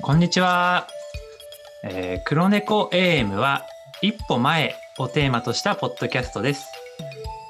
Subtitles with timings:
[0.00, 0.86] こんにちは。
[1.82, 3.66] えー、黒猫 AM は
[4.02, 6.66] 一歩前をテーマとしたポッドキャストです。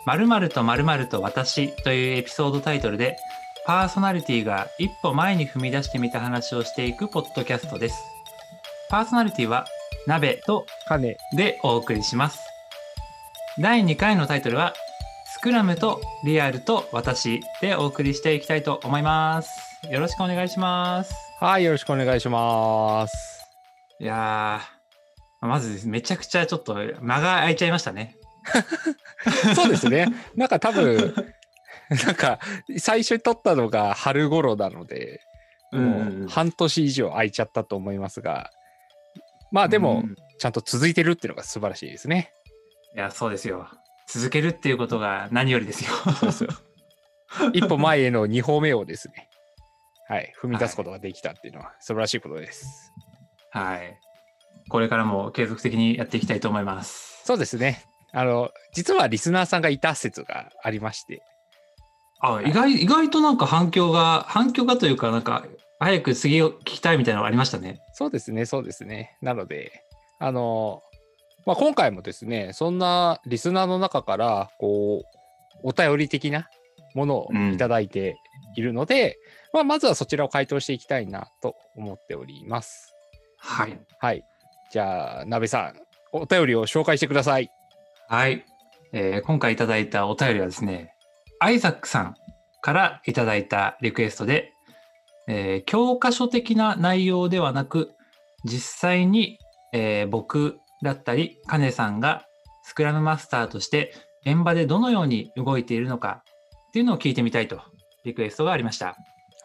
[0.06, 3.16] 〇〇と〇〇と私というエピソードタイトルで
[3.66, 8.02] パーソナリティが一歩前に踏み出してみた話をしていくポッドキャストです。
[8.90, 9.66] パーソナリティは
[10.06, 12.40] 鍋と金でお送りします。
[13.58, 14.74] 第2回のタイトルは
[15.26, 19.50] スクラムとリアルと私でお送りしていきたいと思います。
[19.90, 21.23] よろしくお願いします。
[21.40, 23.14] はいよろしくお願いします。
[24.00, 28.16] いやー、まずめちゃくちゃちょっと間が空いちゃいましたね。
[29.54, 30.06] そうですね。
[30.36, 31.14] なんか多分
[32.06, 32.38] なんか
[32.78, 35.20] 最初に撮ったのが春頃なので、
[35.72, 38.52] もう半年以上空いちゃったと思いますが
[39.50, 42.32] まあでも、うんちゃんと続いてるっていうのが素晴らしいですね。
[42.96, 43.68] いや、そうですよ。
[44.08, 45.90] 続けるっていうことが何よりですよ。
[45.90, 46.50] そうですよ
[47.52, 49.28] 一歩前への2歩目をですね
[50.14, 52.92] はい踏み出すことができたっていうのは素晴らしいことです、
[53.50, 53.98] はい。
[54.68, 57.22] これからも継続的にやっていきたいと思います。
[57.24, 61.22] そうですねあの実はリスナーさんがいた説がありまして
[62.20, 65.44] あ、意外、意外となんか反響が、反響がというか、なんか、
[65.80, 67.80] 早く次を聞きたいみたいなのがありましたね。
[67.92, 69.18] そうですね、そうですね。
[69.20, 69.84] なので、
[70.20, 70.80] あの、
[71.44, 76.48] まあ、今回もですね、そんなリスナーの中から、こう、お便り的な
[76.94, 78.16] ものをいただいて
[78.54, 79.18] いるので、
[79.52, 82.94] まあ、まずはそちらを回答していきたいなと思っております。
[83.38, 83.78] はい。
[83.98, 84.24] はい。
[84.72, 85.74] じゃあ、鍋さん、
[86.12, 87.50] お便りを紹介してください。
[88.08, 88.44] はい。
[88.92, 90.94] えー今回いただいたお便りはですね、
[91.40, 92.14] アイザックさん
[92.62, 94.52] からいただいたリクエストで、
[95.26, 97.90] えー教科書的な内容ではなく、
[98.44, 99.38] 実際に、
[99.72, 102.24] えー僕だったり、カネさんが
[102.64, 103.92] スクラムマスターとして
[104.26, 106.22] 現場でどのように動いているのか
[106.68, 107.60] っていうのを聞いてみたいと
[108.04, 108.96] リクエストがありました。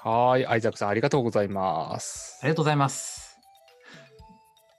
[0.04, 0.46] はーい。
[0.46, 2.46] アイザックさん、ありがとうございますあ。
[2.48, 3.40] りがとうございます。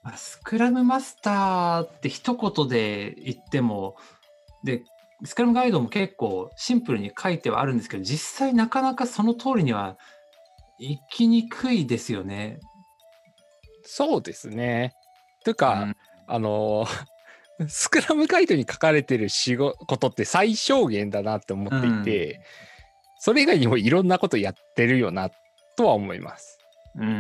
[0.03, 3.97] まあスクラムマスターって一言で言っても、
[4.65, 4.83] で、
[5.25, 9.97] スクラムガイドも結構シンプルに書いてはあるんですけど、実際なかなかその通りには
[10.79, 12.61] いきにくいですよね。
[13.83, 14.95] そうですね。
[15.45, 15.97] というか、うん
[16.33, 16.87] あの
[17.67, 22.41] スクラムガイドに書かれてる仕事って最小限だなって思っていて、
[23.21, 25.31] それ以外にもいろんなことやってるよな
[25.77, 26.59] とは思います。
[26.97, 27.15] うんうんう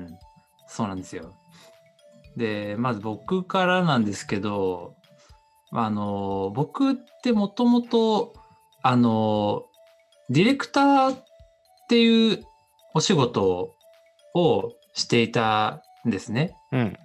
[0.00, 0.18] ん。
[0.66, 1.32] そうなんですよ。
[2.36, 4.96] で、まず僕からなんですけど、
[5.70, 8.34] あの、僕ってもともと、
[8.82, 9.62] あの、
[10.28, 11.24] ディレクターっ
[11.88, 12.44] ていう
[12.92, 13.74] お仕事
[14.34, 16.56] をしていたんですね。
[16.72, 16.96] うん。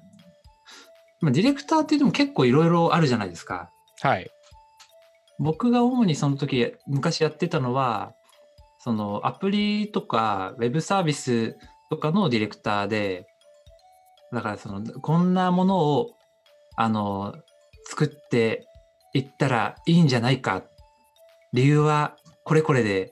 [1.21, 3.69] まあ、ディレクターって言っても結構いろいろあるじゃないですか。
[4.01, 4.27] はい。
[5.37, 8.13] 僕が主にその時昔やってたのは
[8.79, 11.57] そのアプリとかウェブサービス
[11.89, 13.27] とかのディレクターで
[14.31, 16.11] だからそのこんなものを
[16.75, 17.35] あの
[17.85, 18.65] 作って
[19.13, 20.63] いったらいいんじゃないか
[21.51, 23.11] 理由はこれこれで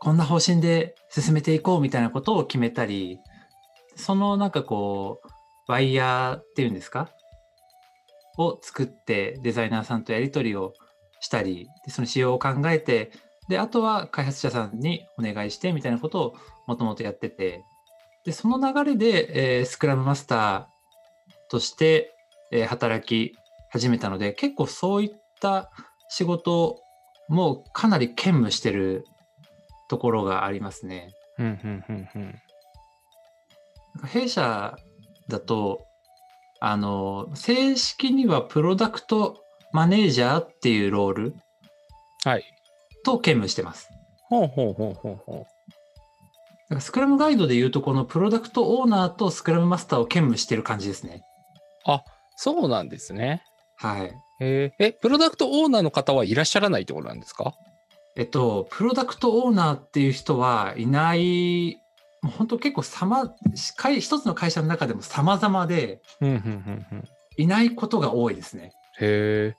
[0.00, 3.18] こんな方針で進めていこうみたいなことを決めたり
[3.94, 7.08] そのなんかこうワイヤーっていうんですか？
[8.38, 10.74] を作ってデザイナーさんとやり取りを
[11.20, 13.10] したりその仕様を考えて
[13.48, 16.34] であとは開発者さんにお願いしてみたいなことを
[16.66, 17.64] もともとやってて
[18.24, 20.64] でその流れで、えースクラムマスター
[21.48, 22.12] として、
[22.50, 23.36] えー働き
[23.70, 25.70] 始めたので結構そういった
[26.08, 26.80] 仕事
[27.28, 29.04] もかなり兼務してる
[29.88, 31.10] ところがありますね。
[31.38, 32.22] うんうんうんうん。
[32.22, 32.32] なん
[34.02, 34.76] か弊社
[35.28, 35.86] だと
[36.60, 39.42] あの正式にはプロダクト
[39.72, 41.36] マネージャーっていうロール
[42.24, 42.55] はい。
[43.06, 43.88] と兼務してます。
[44.28, 45.46] ほうほうほうほうほ
[46.68, 51.22] だからスクラムガイドでいうとこのプロダクトオーナーとスクラムマスターを兼務してる感じですね。
[51.86, 51.90] う。
[52.36, 53.42] そうなんですね。
[53.76, 54.12] はい。
[54.40, 57.54] えーえ、プロダクトオーナーの方はいらっしゃらないってことなんですか？
[58.16, 61.76] えっと、プロダクトオーナーっていう人はいない、
[62.22, 63.32] もう本当結構さま、
[63.76, 66.00] 会一つの会社の中でも様々で。
[67.38, 68.72] いないことが多いですね。
[68.98, 69.56] へえ。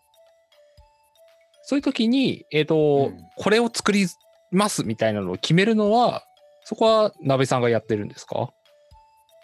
[1.69, 4.07] そういう時に、えっ、と、うんこれを作り
[4.51, 6.23] ますみたいなのを決めるのは、
[6.63, 8.51] そこは鍋さんがやってるんですか？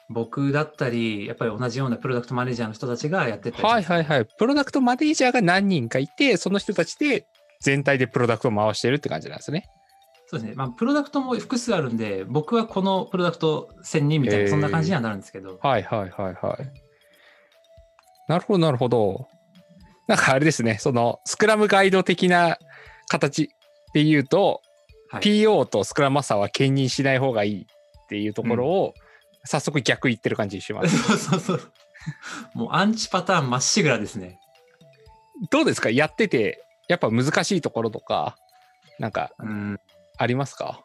[0.10, 4.25] 僕だったり、やっぱり同じようなプロダクトマネージャーの人たちがやってたりはいはいはい。
[4.25, 7.28] プロダクトマネージャーが何人かいて、その人たちで
[7.60, 9.66] 全体でプロダクトを回してるって感じなんですね。
[10.28, 10.56] そうですね。
[10.56, 15.60] まあ、プロダクトも複数あるんで、僕はこのプロダクト1000人みたいな、そんな感じにはなるんですけど。
[15.62, 16.72] はいはいはいはい。
[18.30, 19.28] なるほどなるほど。
[20.07, 22.57] なんかあれですね、そのスクラムガイド的な
[23.07, 23.50] 形
[23.94, 24.61] で言うと、
[25.09, 27.65] はい PO とスクラムマスターは兼任しない方がいいっ
[28.09, 28.94] ていうところを、
[29.45, 30.97] 早速逆言ってる感じします。
[31.03, 31.71] そうそうそう。
[32.55, 34.39] もうアンチパターンまっしぐらですね。
[35.51, 35.91] どうですか？
[35.91, 38.35] やってて、やっぱ難しいところとか、
[38.97, 39.79] なんかうん。
[40.17, 40.81] ありますか？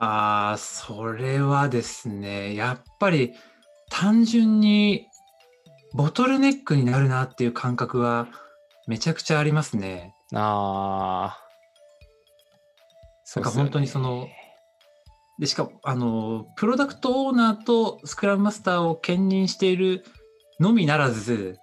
[0.00, 3.34] ああ、それはですね、やっぱり
[3.90, 5.06] 単純に
[5.94, 8.26] ボトルネックになるなっていう感覚は
[8.88, 10.14] めちゃくちゃありますね。
[10.34, 11.48] ああ。
[13.36, 14.26] なんか本当にその
[15.38, 20.04] で、しかも、あの、プロダクトオーナーとスクラムマスターを兼任している
[20.58, 21.58] のみならず、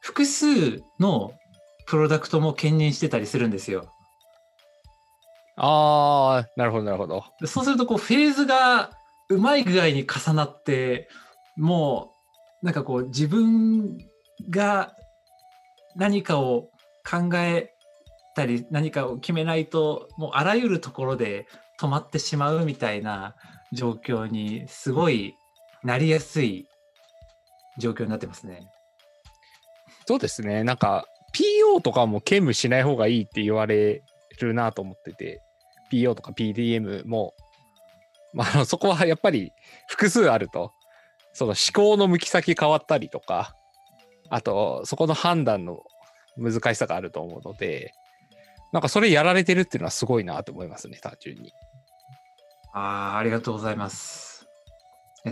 [0.00, 1.32] 複数の
[1.86, 3.92] プロダクトも兼任してたりするんですよ。
[5.56, 7.24] ああ、なるほど、なるほど。
[7.40, 8.92] でそうすると、こう、フェーズが
[9.28, 11.08] うまい具合に重なって、
[11.56, 12.14] も
[12.62, 13.98] う、なんかこう、自分
[14.48, 14.94] が
[15.96, 16.70] 何かを
[17.08, 17.74] 考え
[18.34, 21.46] たり、何かを決めないと、もうあらゆるところで
[21.80, 23.34] 止まってしまうみたいな
[23.72, 25.34] 状況に、すごい
[25.82, 26.68] なりやすい
[27.78, 28.70] 状況になってますね。
[30.06, 30.64] そうですね。
[30.64, 34.02] なんか、PO とかも兼務しない方がいいって言われ
[34.40, 35.42] るなと思ってて、
[35.92, 37.34] PO とか PDM も、
[38.32, 39.52] まあ、そこはやっぱり
[39.88, 40.72] 複数あると、
[41.32, 43.54] その思考の向き先変わったりとか、
[44.30, 45.82] あと、そこの判断の
[46.36, 47.92] 難しさがあると思うので、
[48.72, 51.52] なんかそれやられてるっていうのはすごいなと思いますね、単純に。
[52.72, 54.46] ああ、ありがとうございます。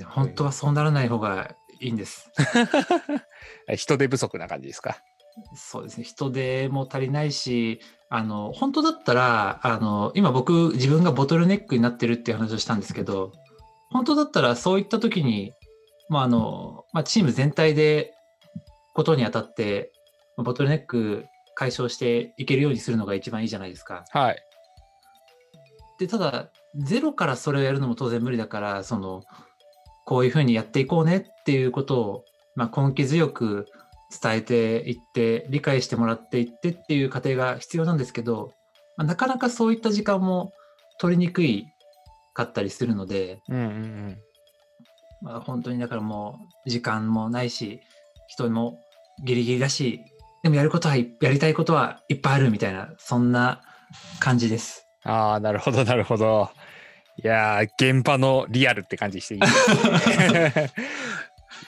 [0.08, 2.30] 本当はそうならない方がいいんです。
[3.76, 4.98] 人手不足な感じですか？
[5.54, 6.04] そうですね。
[6.04, 13.32] 人手も足りないし、あの、本当だったら、あの、今僕、自分がボトルネックになってるっていう話をしたんですけど、
[13.90, 15.52] 本当だったらそういった時に、
[16.08, 18.13] まあ、あの、まあ、チーム全体で
[18.94, 19.92] ことにあたって、
[20.36, 24.04] まあボトルネック解消していけるようにするのが一番いいじゃないですか。
[24.10, 24.42] はい。
[25.98, 29.22] で、ただ、ゼロからそれをやるのも当然無理だから、その、
[30.04, 32.24] こういうふうにやっていこうねっていうことを、
[32.56, 33.66] まあ、根気強く
[34.22, 38.52] 伝えていって、理解してもらっていってっていう過程が必要なんですけど、
[38.96, 40.52] まあ、なかなかそういった時間も
[40.98, 41.66] 取りにくい
[42.32, 44.18] かったりするので、うんうんうん。
[45.22, 47.80] まあ、本当にだからもう時間もないし、
[48.28, 48.80] 人も
[49.22, 50.00] ギリギリだし、
[50.42, 53.62] でもやることは、やりたいことはいっぱいあるみたいな、そんな
[54.20, 54.86] 感じです。
[55.04, 56.50] ああ、なるほど、なるほど。
[57.22, 60.72] いやー、現場のリアルって感じしていい ですね。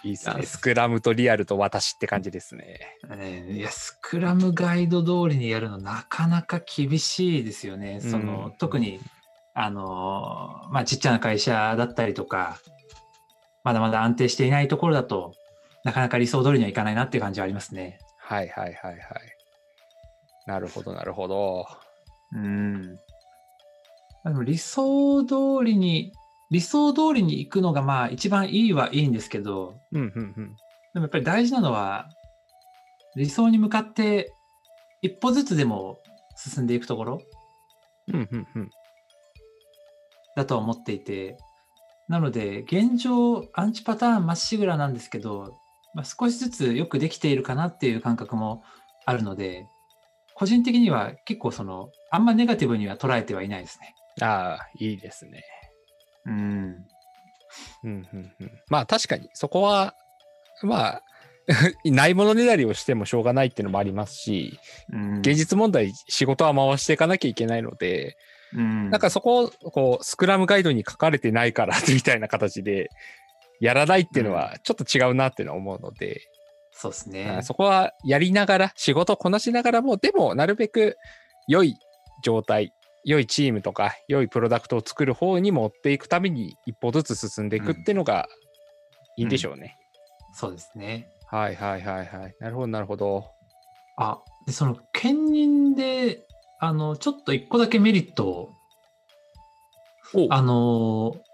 [0.03, 0.37] いいですね。
[0.41, 2.81] あスクラムとリアルと私って感じですね。
[3.09, 8.01] ねいや、スクラムガイド通りにやるのなかなか厳しいですよね。
[8.01, 9.01] その、うん特に、
[9.55, 12.59] あの、まあ、ちっちゃな会社だったりとか、
[13.65, 15.33] まだまだ安定していないところだと、
[15.87, 18.00] なかなか理想通りにはいかないなっていう感じはありますね。
[18.19, 19.00] はいはいはいはい。
[20.44, 21.69] なるほど、なるほど。
[22.33, 22.83] うん。
[22.83, 22.99] ま
[24.25, 26.12] あでも理想通りに、
[26.50, 30.56] 理想通りに行くのがまあ一番いいはいいんですけど、うんうんうん。
[30.93, 32.09] でもやっぱり大事なのは、
[33.15, 34.35] 理想に向かって
[35.03, 36.00] 一歩ずつでも
[36.37, 37.23] 進んでいくところ
[38.09, 38.71] うんうんうん。
[40.35, 41.38] だとは思っていて、
[42.09, 45.61] なので、現状、アンチパターンまっしぐらなんですけど、
[45.97, 48.63] まあ、少しずつよくできているかなっていう感覚も
[49.07, 49.67] あるので、
[50.35, 53.95] 個人的には結構その、あんまネガティブには捉えてはいないですね。
[54.21, 55.43] ああ、いいですね。
[56.27, 56.35] うん。
[56.35, 58.51] うんうんうん。
[58.69, 59.95] まあ確かに、そこは、
[60.63, 61.03] まあ、
[61.87, 64.59] ないものねだりをしてもしょうがないっていうのもありますし、
[64.93, 68.19] うん、現実問題、仕事は回していかなきゃいけないので、
[68.53, 72.91] うん、なんかそこを、こう、スクラムガイドに書かれてないからみたいな形で、
[73.61, 76.23] やらないっていうのはちょっと違うなっていうのは思うので、
[76.79, 77.43] そうですあね。
[77.43, 80.99] そこはやりながら、仕事をこなしながらも、でもなるべく
[81.49, 81.79] 良い
[82.23, 82.73] 状態、
[83.05, 88.29] 良いチームとか、良いプロダクトを作る方に持っていくために一歩ずつ進んでいくっていうのが
[89.17, 89.77] いいんでしょうね。
[90.35, 91.09] そうですね。
[91.27, 92.35] はいはいはいはい。
[92.41, 93.25] なるほどなるほど。
[93.97, 96.27] あ、で、その、兼任で、
[96.61, 98.53] あの、ちょっと一個だけメリットを
[100.15, 101.25] おあのー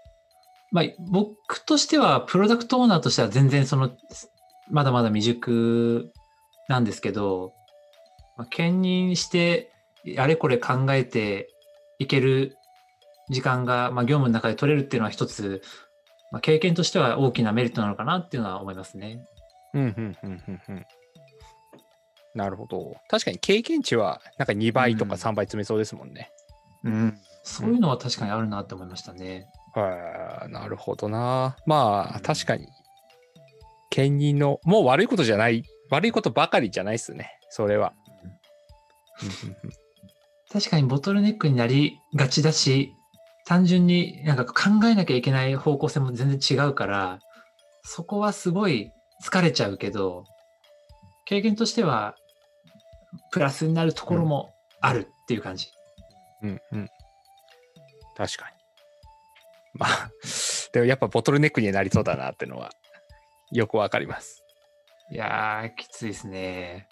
[0.73, 3.91] まあ、僕としては、プロダクトオーナーとしては全然その、
[4.69, 6.11] まだまだ未熟
[6.67, 7.53] なんですけど、
[8.37, 9.71] まあ、兼任して、
[10.17, 11.47] あれこれ考えて
[11.99, 12.57] いける
[13.29, 15.61] 時間が、まあ、業務の中で取れるっていうのは一つ、
[16.31, 19.23] まあ、経験としては大きなメリットなのかなっていうのは思いますね。
[19.75, 20.85] うんうんうんうんうん。
[22.33, 22.95] なるほど。
[23.07, 26.31] 確かに経験値はなんか2倍とかうん3倍詰めそうですもんね。
[26.83, 27.17] うん。
[27.43, 29.47] そういうのは確かにあるなって思いましたね。
[29.73, 31.57] はい、なるほどな。
[31.65, 32.67] まあ、確かに、
[33.89, 37.93] 兼任の、もう悪いことじゃない、悪いことばかりじゃないですね、それは。
[40.51, 42.93] 確かにボトルネックになりがちだし、
[43.45, 47.19] 単純になんか考えなきゃいけない方向性も全然違うから、
[47.83, 48.91] そこはすごい
[49.23, 50.25] 疲れちゃうけど、
[51.25, 52.15] 経験としては、
[53.31, 55.69] プラスになるところもあるっていう感じ。
[56.41, 56.89] うんうん。
[58.15, 58.52] 確かに。
[59.73, 60.11] まあ、
[60.71, 62.71] でもやっぱボトルネックにはなりそうだなってのは、
[63.51, 64.43] よくわかります。
[65.11, 66.87] いやー、きついですね。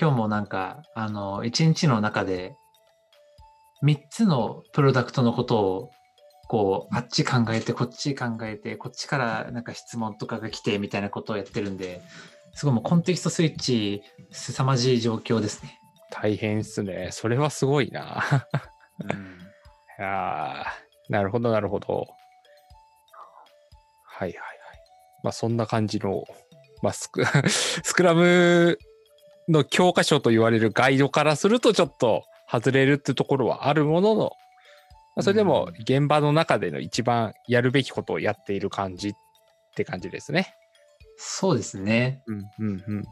[0.00, 2.56] 今日もなんか、あの、一日の中で、
[3.84, 5.90] 3つのプロダクトのことを、
[6.48, 12.00] こう、あっち考えて、こっち考えて、こっちからなんか質問とかが来て、みたいなことをやってるんで、
[12.54, 15.78] すごいもうコンテキストスイッチ、凄まじい状況ですね。
[16.10, 17.10] 大変っすね。
[17.12, 18.46] それはすごいな。
[19.04, 19.10] うん、
[19.98, 22.06] いやーなるほど、なるほど。
[24.04, 24.38] はいはいはい。
[25.22, 26.24] まあそんな感じの、
[26.82, 28.78] まあスク スクラム
[29.48, 34.20] の教科書と言われるガイドからするとちょっと外れるってところはあるものの、
[35.16, 39.12] まあ、それでもうん現場の中での一番やるべきことをやっている感じっ
[39.74, 40.54] て感じですね。
[41.16, 42.22] そうですね。
[42.26, 43.04] うんうんうん。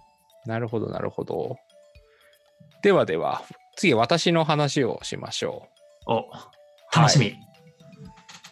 [0.47, 1.57] なるほどなるほど。
[2.83, 3.43] ではでは、
[3.77, 5.69] 次私の話をしましょ
[6.07, 6.13] う。
[6.13, 6.31] お、
[6.95, 7.37] 楽しみ。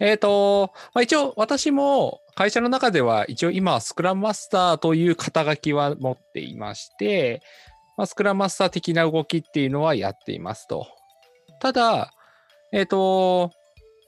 [0.00, 7.42] えっ、と、まあ、一応私も会社の中では一応今スクラムマスターという肩書きは持っていまして、
[7.96, 10.86] まあ、スクラムマスター的な動きっていうのはやっていますと。
[11.60, 12.12] ただ、
[12.72, 13.50] えっ、と、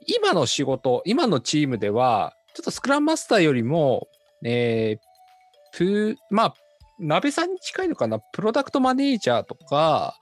[0.06, 4.08] 今の仕事、今のチームでは、ちょっとスクラムマスターよりも、
[4.44, 6.54] えー、プまあ、
[6.98, 10.16] 鍋さんに近いのかな、プロダクトマネージャーとか、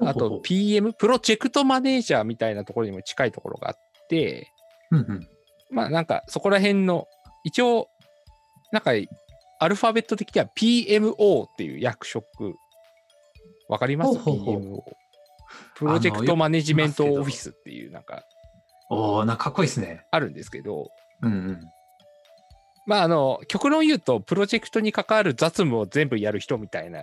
[0.00, 3.76] あと PM、プロジェクトマネージャーみたいなところにも近いところがあっ
[4.08, 4.51] て、
[4.92, 5.28] うんうん。
[5.70, 7.08] まあなんかそこら辺の、
[7.44, 7.88] 一応、
[8.70, 8.92] なんか
[9.58, 12.54] アルファベット的には PMO っていう役職、
[13.68, 14.18] わかります？
[14.18, 14.82] ほうほうほう ?PMO。
[15.74, 18.24] プロジェクトマネジメントオフィスっていうなんか
[18.90, 20.06] おー、なんかかっこいいですね。
[20.10, 20.90] あるんですけど、
[21.22, 21.60] うんうん。
[22.86, 27.00] まああの、極論言うと、プロジェクトに関わる雑務を全部やる人みたいな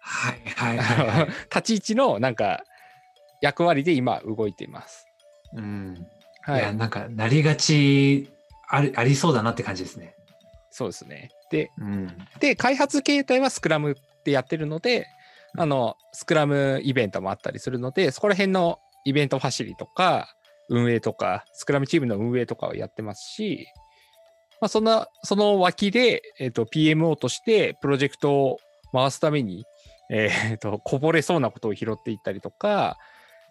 [0.00, 1.26] はいはいはい、はい。
[1.54, 2.62] 立ち位置のなんか
[3.40, 5.06] 役割で今動いています。
[5.54, 6.06] うん。
[6.48, 8.30] はいや、なんか、なりがち
[8.68, 10.14] ありありそうだなって感じですね。
[10.70, 11.30] そうですね。
[11.50, 12.18] で、うん。
[12.40, 15.06] で、開発形態はスクラムってやってるので、
[15.58, 20.34] あの、スクラムイベントもあったりするので、そこら辺のイベントファシリとか、
[20.70, 23.66] 運営とか、スクラムチームの運営とかをやってますし、
[24.60, 28.56] まあ、そんな、その脇で、えっ、と、PMO としてプロジェクトを
[28.92, 29.64] 回すために、
[30.10, 32.96] えっ、と、こぼれそうなことを拾っていったりとか、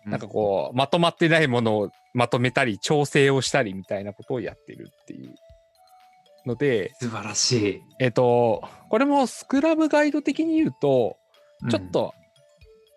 [0.08, 5.36] なんかこう、まとまってないものをまとめたり、調整をしたりみたいなことをやってるっていう
[6.46, 11.18] ので、素晴らしえっ、と、これもスクラムガイド的に言うと、
[11.68, 11.70] い。
[11.70, 12.14] ちょっと、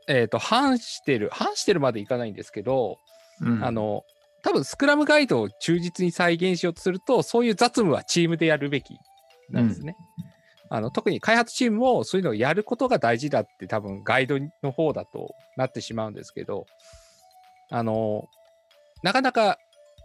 [0.09, 2.99] えっ、と、反してる、反してるまでいかないんですけど、
[3.41, 4.05] うん、うんあ、の、
[4.43, 8.99] 多分スクラムガイドを忠実に再現しようとすると、そういう雑務はチームでやるべき
[9.51, 9.97] なんですね。
[10.73, 16.65] あの特に開発チームもそういうのをやることが大事だって多分ガイドの方だとなってしまうんですけど、
[17.71, 18.29] あの、
[19.03, 19.59] なかなか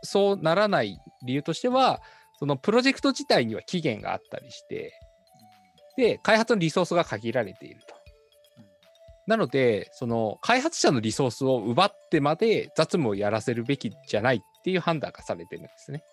[0.03, 2.01] そうならない理由としては、
[2.37, 4.99] そのプロジェクト自体には期限があったりして、
[5.97, 7.95] で、開発のリソースが限られていると。
[9.27, 16.03] なので、その開発者のリソースを奪ってまで雑務をやらせるべきじゃないっていう判断がされてるんですね。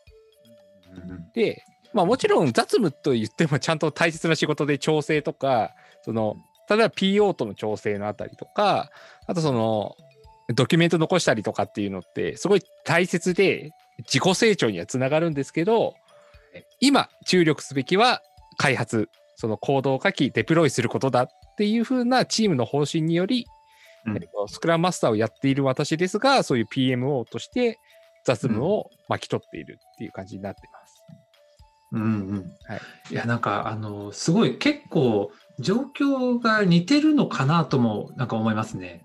[1.34, 6.36] で、まあもちろん雑務と言ってもちゃんと大切な仕事で調整とか、その、
[6.70, 8.90] 例えば PO との調整のあたりとか、
[9.26, 9.96] あとその、
[10.48, 15.94] ドキュメント残したりとかっていうのってすごい大切で自己成長にはつながるんですけど、
[16.80, 18.22] 今注力すべきは
[18.58, 23.46] 開発、そのコードを書き、デプロイすることだっていう風なチームの方針により、
[24.04, 27.78] うんえっとスクラムマスターをやっている私ですが、そういう PMO として
[28.24, 31.02] 雑務を巻き取っているっていう感じになってます。
[31.92, 32.36] うんうん。
[32.64, 32.80] はい。
[33.10, 39.04] いや、なんか、あの、すごい、結構、状況が似てるのかなとも、なんか思いますね。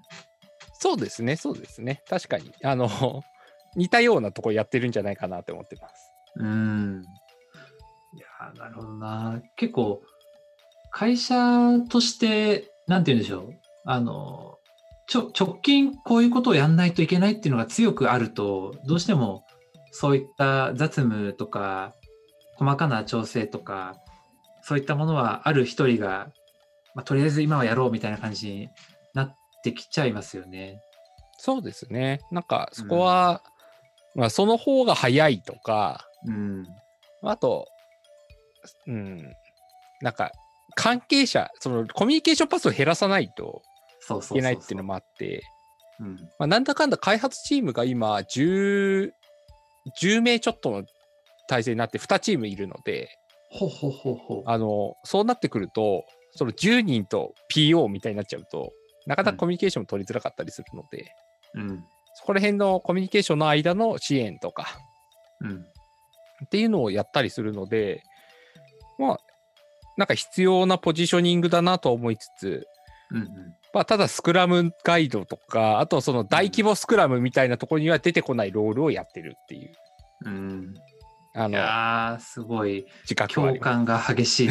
[0.79, 2.03] そうですね、そうですね。
[2.07, 2.51] 確かに。
[2.63, 3.23] あの、
[3.75, 6.11] 似たようなとこやってるんじゃないかなって思ってます。
[6.37, 7.03] うん。
[8.13, 9.41] いや、なるほどな。
[9.55, 10.01] 結構、
[10.91, 13.53] 会社として、なんて言うんでしょう。
[13.85, 14.57] あの、
[15.07, 19.45] ちょ、直近こういうことをやんないといけないっていうのが強くあると、どうしても
[19.91, 21.95] そういった雑務とか、
[22.55, 23.95] 細かな調整とか、
[24.61, 26.29] そういったものはある一人が、
[26.93, 28.69] まあ、とりあえず今はやろうみたいな感じに
[29.69, 30.81] なってきちゃいますよね。
[31.37, 32.21] そうですね。
[32.31, 33.41] なんか、そこは、
[34.15, 36.65] まあ、その方が早いとか、うん。
[37.21, 37.67] あと、
[38.87, 39.33] うん、
[40.01, 40.31] なんか、
[40.75, 43.61] 関係者、そのコミュニケーションパスを減らさないと
[44.31, 45.43] いけないっていうのもあって、
[45.99, 46.15] うん。
[46.37, 49.11] まあ、なんだかんだ開発チームが今10、
[49.99, 50.83] 10名ちょっとの
[51.47, 53.09] 体制になって2チームいるので。
[54.45, 58.71] あの、そうなってくると、その10人と PO みたいになっちゃうと、
[59.07, 61.15] なかなかコミュニケーションも取りづらかったりするので、
[61.55, 61.85] うん。
[62.13, 64.67] そこら辺のコミュニケーションの間の支援とか
[65.41, 65.65] うん。
[66.45, 68.03] っていうのをやったりするので、
[68.99, 69.19] まあ、
[69.95, 72.67] なんか必要なポジショニングだなと思いつつ、
[73.11, 73.27] うんうん。
[73.73, 79.71] まあ、ただスクラムガイドとか、あとその大規模スクラムみたいなところには出てこないロールをやってるっていう、
[80.25, 80.73] うん。
[80.75, 80.79] い
[81.33, 83.61] あの、やー、すごい自覚はあ共。
[83.61, 84.49] 感が激しい。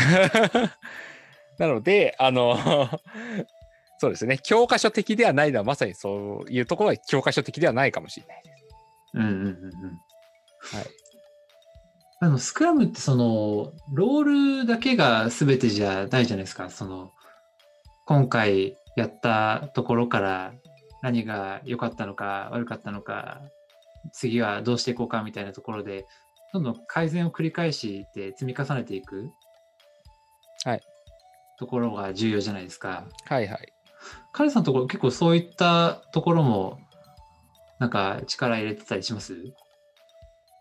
[1.59, 2.57] なので、あの、
[3.99, 8.57] そうですね、教科書的ではないのはまさにそういうところは教科書的ではないかもしれないです。
[9.15, 9.51] うんうんうんうん。
[9.51, 10.87] はい。
[12.21, 16.71] あの、スクラムってその、ロールだけが全てじゃないじゃないですか。
[16.71, 17.13] その、
[18.07, 20.55] 今回やったところから
[21.03, 23.43] 何が良かったのか悪かったのか、
[24.13, 26.07] 次はどうしていこうかみたいなところで、
[26.53, 29.31] どんどん改善を繰り返して積み重ねていく。
[30.65, 30.81] はい。
[31.59, 33.07] ところが重要じゃないですか。
[33.27, 33.76] はいはい。
[34.33, 36.79] カレさんのところ結構そういったところも
[37.79, 39.35] なんか力入れてたりします？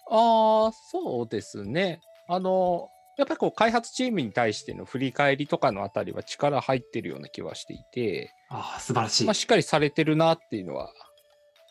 [0.09, 1.99] ああ、そうですね。
[2.27, 9.25] あの、やっぱりこう開発チームに対しての振り返りとかのあたりは力入ってるような気はしていて、ああ、素晴らしい。
[9.25, 10.91] まあ、しっかりされてるなっていうのは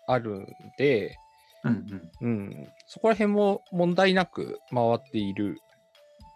[0.06, 0.47] あるん
[0.78, 1.16] で、
[1.64, 1.87] うん
[2.21, 2.28] うん。
[2.28, 5.59] うん、そこら辺も問題なく回っている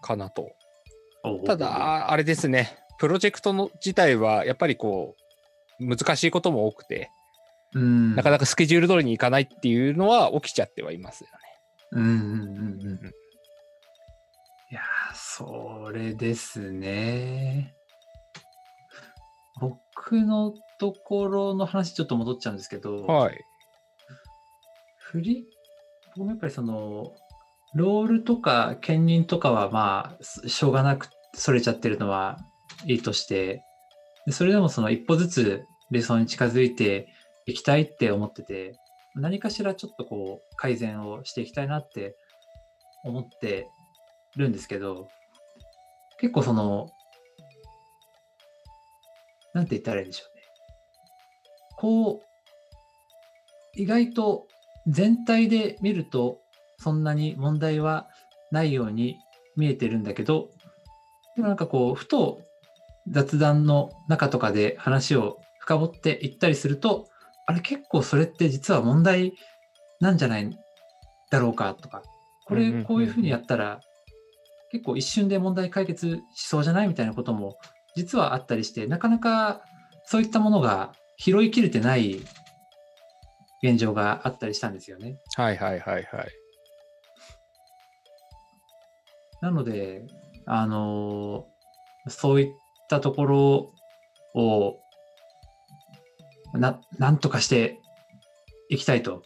[0.03, 0.51] かなと。
[1.47, 5.15] た、だ、あれですね、プロジェクトの自体はやっぱりこ
[5.81, 7.11] う、難しいことも多くて、
[7.75, 11.37] うん、なかなかスケジュール通りにいかないっていうのは起きちゃってはいますよね。
[11.93, 13.15] うんうんうんうん。
[14.71, 17.75] いやー、それですね。
[19.61, 23.45] 僕のところの話ちょっと戻っちゃうんですけど、はい。
[24.99, 25.47] 振り、
[26.17, 27.13] 僕もやっぱりその、
[27.75, 32.39] ロールとか兼任とかはまあ、すしょうがなくそれちゃってるのは
[32.85, 33.63] いいとして、
[34.31, 37.09] それでもその一歩ずつ理想に近づいて
[37.47, 38.79] いきたいって思ってて、
[39.15, 42.17] 何かしらちょっとこう改善をしていきたいなって
[43.05, 43.69] 思って
[44.37, 45.09] るんですけど、
[46.19, 46.91] 結構その、
[49.55, 50.43] なんて言ったらいいんでしょうね。
[51.77, 52.21] こう、
[53.75, 54.47] 意外と
[54.87, 56.41] 全体で見ると
[56.79, 58.09] そんなに問題は
[58.51, 59.17] ないように
[59.57, 60.51] 見えてるんだけど、
[61.37, 62.41] でもなんかこう、ふと
[63.11, 67.09] 雑談の中とかで話を深掘っていったりすると、
[67.47, 69.35] あれ結構それって実は問題
[70.01, 70.51] なんじゃない
[71.31, 72.03] だろうかとか、
[72.47, 73.81] これこういうふうにやったら
[74.71, 77.59] 結構一瞬で問題解決しそうじゃないみたいなことも
[77.97, 79.63] 実はあったりして、なかなか
[80.05, 82.23] そういったものが拾いきれてない
[83.63, 85.19] 現状があったりしたんですよね。
[85.37, 86.29] はいはいはいはい。
[89.41, 90.07] なので、
[90.47, 91.47] あの
[92.09, 92.49] そういっ
[92.89, 93.73] ったところ
[94.35, 94.81] を
[96.55, 97.79] な、なんとかして
[98.71, 99.23] いきたいと。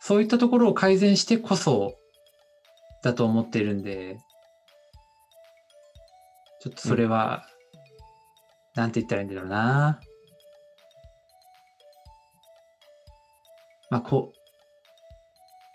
[0.00, 1.96] そういったところを改善してこそ
[3.02, 4.18] だと思っているんで、
[6.60, 7.44] ちょっとそれは、
[8.74, 10.00] なんて言ったらいいんだろうな。
[13.90, 14.38] まあ、こう、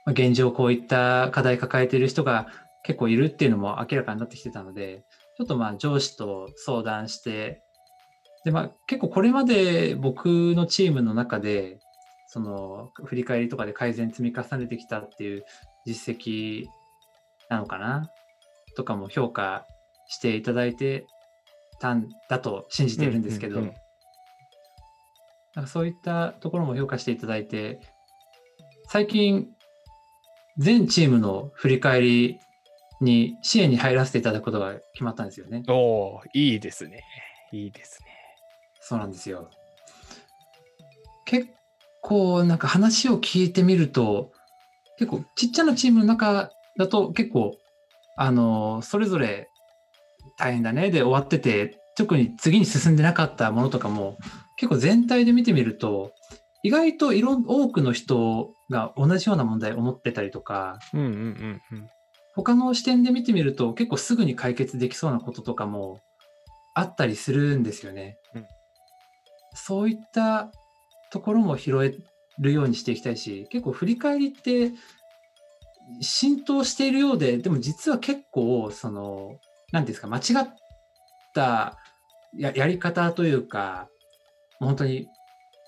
[0.05, 2.47] まあ現状こういった課題抱えている人が
[2.83, 5.03] 結構いるっていうのも明らかになってきてたので、
[5.38, 7.62] ちょっとまあ上司と相談して、
[8.43, 11.80] でまあ結構これまで僕のチームの中で、
[12.28, 15.45] その振り返りとかで改善積み重ねてきたっていう
[15.86, 16.65] 実績
[17.50, 18.10] なのかな
[18.76, 19.65] とかも評価
[20.08, 21.06] していただいて
[21.80, 23.76] たんだと信じているんですけど、うんうんうん。
[25.56, 27.80] なんかそういったところも評価していただいて、
[28.89, 29.47] 最近、
[30.58, 32.39] 全チームの振り返り
[33.01, 35.63] に支援に入らせていただくことが決まったんですよね。
[35.67, 37.03] おおいいですね。
[37.51, 38.10] いいですね。
[38.79, 39.49] そうなんですよ。
[41.25, 41.49] 結
[42.01, 44.31] 構なんか話を聞いてみると、
[44.97, 47.57] 結構ちっちゃなチームの中だと結構、
[48.15, 49.49] あの、それぞれ
[50.38, 54.17] 大変だねで終わってて、特に次に進んでなかったものとかも、
[54.55, 56.13] 結構全体で見てみると、
[56.63, 61.89] 意外といろん多くの人が同じような問題を思ってたりとか、うんうんうんうん。
[62.38, 66.00] 他の視点で見てみると結構すぐに解決できそうなこととかも
[66.76, 68.17] あったりするんですよね。
[68.36, 68.45] うん
[69.60, 70.52] そういった
[71.10, 71.97] ところも拾え
[72.39, 74.71] るようにしていきたいし、結構振り返りって
[76.00, 79.39] 浸透しているようで、でも実は結構その、
[79.71, 80.54] なんていうんですか、間違っ
[81.34, 81.80] た
[82.38, 83.89] ややり方というか、
[84.60, 85.08] もう本当に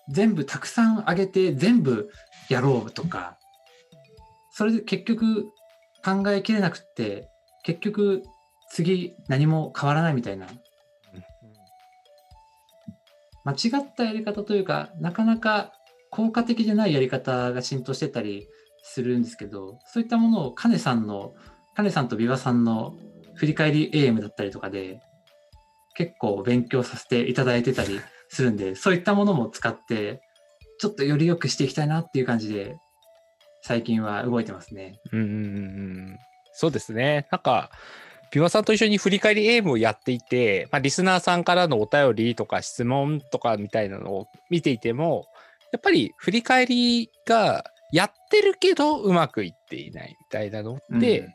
[0.08, 2.12] 全部たくさん上げて全部
[2.48, 3.38] やろうとか、
[4.52, 5.48] それで結局
[6.04, 7.30] 考えきれなくって、
[7.64, 8.24] 結局
[8.72, 10.48] 次何も変わらないみたいな。
[13.46, 15.74] 間違ったやり方というかなかなか
[16.12, 18.48] 効果的じゃないやり方が浸透してたり
[18.84, 21.34] するんですけどそういったものをカネさんの
[21.76, 22.96] カネさんとビワさんの
[23.36, 25.02] 振り返り AM だったりとかで
[25.96, 30.22] 結構勉強させていただいてたりするんでそういったものも使って
[30.80, 32.78] ちょっとより良くしていきたいなっていう感じで
[33.62, 35.00] 最近は動いてますね。
[35.12, 35.38] うんうんうんう
[36.14, 36.20] ん。
[36.54, 37.28] そうですね。
[37.32, 37.70] なんか、
[38.32, 45.26] ピュアさんと一緒に振り返りエイムをやっていて、まあ、リスナーさんからのお便りとか質問とかみたいなのを見ていても、
[45.72, 51.34] やっぱり振り返りがやってるけどうまくいっていないみたいなのって、うん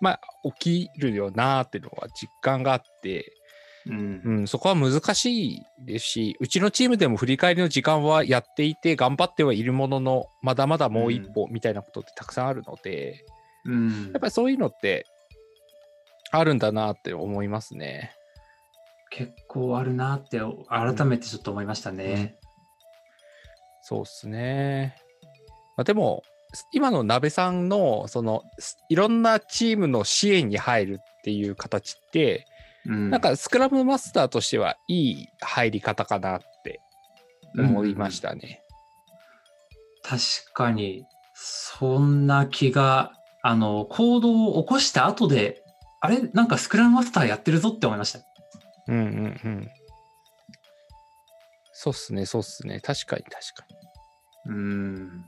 [0.00, 0.20] まあ
[0.56, 3.32] 起きるよなっていうのは実感があって、
[3.86, 13.24] うんうん、そこは難しいですし、うちのチームでも振り返りの時間はやっていて、頑張ってはいるものの、まだまだもう一歩みたいなことってたくさんあるので、
[13.64, 15.04] うんやっぱりそういうのって
[16.30, 18.12] あるんだなって思いますね。
[19.10, 22.38] 結構あるなって改めてちょっと思いましたね。
[23.82, 24.96] そうですね。
[25.76, 26.22] まあ、でも、
[26.72, 32.46] 今の鍋さんの、その、すいろんなチームの支援に入るっていう形って、
[32.88, 36.80] うんなんかスクラムマスターとしてはいい入り方かなって
[37.56, 38.62] 思いましたね。
[40.02, 40.22] 確
[40.54, 45.62] かに、そんな気が、あの、行動を起こした後で、
[46.00, 46.22] あれ？
[46.32, 48.20] なんかスクラムマスターやってるぞって思いました。
[48.88, 49.70] うんうんうん。
[51.72, 52.80] そうっすね、そうっすね。
[52.80, 53.66] 確かに確か
[54.46, 54.54] に。
[54.54, 55.24] うん。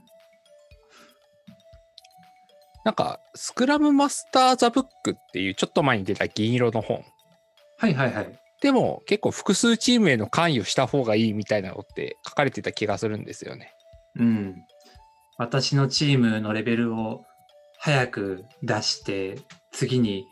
[2.83, 7.05] なんか、スクラムマスターザブックっていうちょっと前に出た銀色の本。
[7.81, 8.39] はいはいはい。
[8.61, 13.73] でも結構複数チームへの関与した方がいいみたいなのって書かれてた気がするんですよね。
[14.17, 14.55] うん。
[15.39, 17.25] 私のチームのレベルを
[17.79, 19.39] 早く出して、
[19.71, 20.27] 次に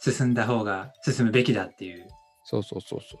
[0.00, 2.08] 進んだ方が進むべきだっていう。
[2.42, 3.18] そうそうそうそうそう。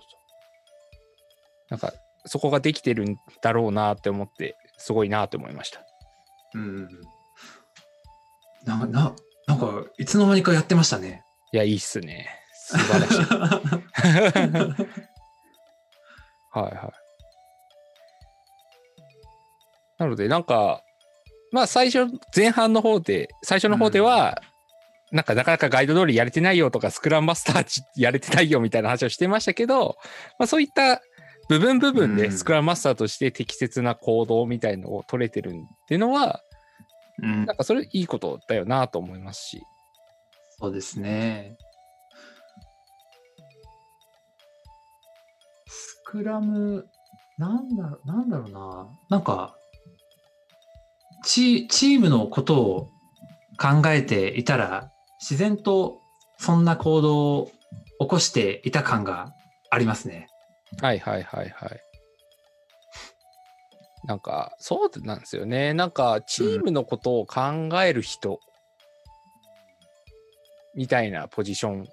[1.70, 1.92] なんか
[2.26, 5.84] そこができてるんだろうなって思ってすごいなって思いました。
[6.54, 6.88] うん。
[8.64, 9.14] な、な、
[9.46, 11.22] なんか、いつの間にかやってましたね。
[11.52, 12.41] いや、いいっすね。
[12.78, 13.22] 素晴らしい。
[16.52, 16.92] はいはい。
[19.98, 20.82] なので、なんか、
[21.50, 24.42] まあ最初、前半の方で、最初の方では、
[25.12, 29.96] なんかなかなかガイド通りやれてないよとか、スクラムマスターちやれてないよみたいな話をしてましたけど、
[30.38, 31.02] まあそういった
[31.48, 35.52] 部分部分でうんスクラムマスターとして適切な行動みたいのを取れてるっ
[35.86, 36.40] ていうのは、
[37.22, 39.62] うんなんかそれいいことだよなと思いますし。
[40.58, 41.56] そうですね。
[46.12, 46.86] スクラム、
[47.38, 48.86] なんだろう、なんだろうな。
[49.08, 49.56] なんか、
[51.24, 52.90] チチームのことを
[53.58, 56.02] 考えていたら、自然と
[56.36, 57.50] そんな行動を
[57.98, 59.32] 起こしていた感が
[59.70, 60.26] ありますね。
[60.82, 61.80] はいはいはいはい。
[64.04, 65.72] なんか、そうなんですよね。
[65.72, 67.40] なんか、チームのことを考
[67.82, 68.38] える人、
[70.74, 71.88] みたいなポジション。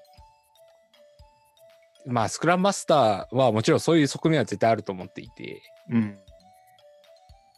[2.06, 6.18] まあ、スクラムマスターはもちろんそういう側面は絶対あると思っていて、うん。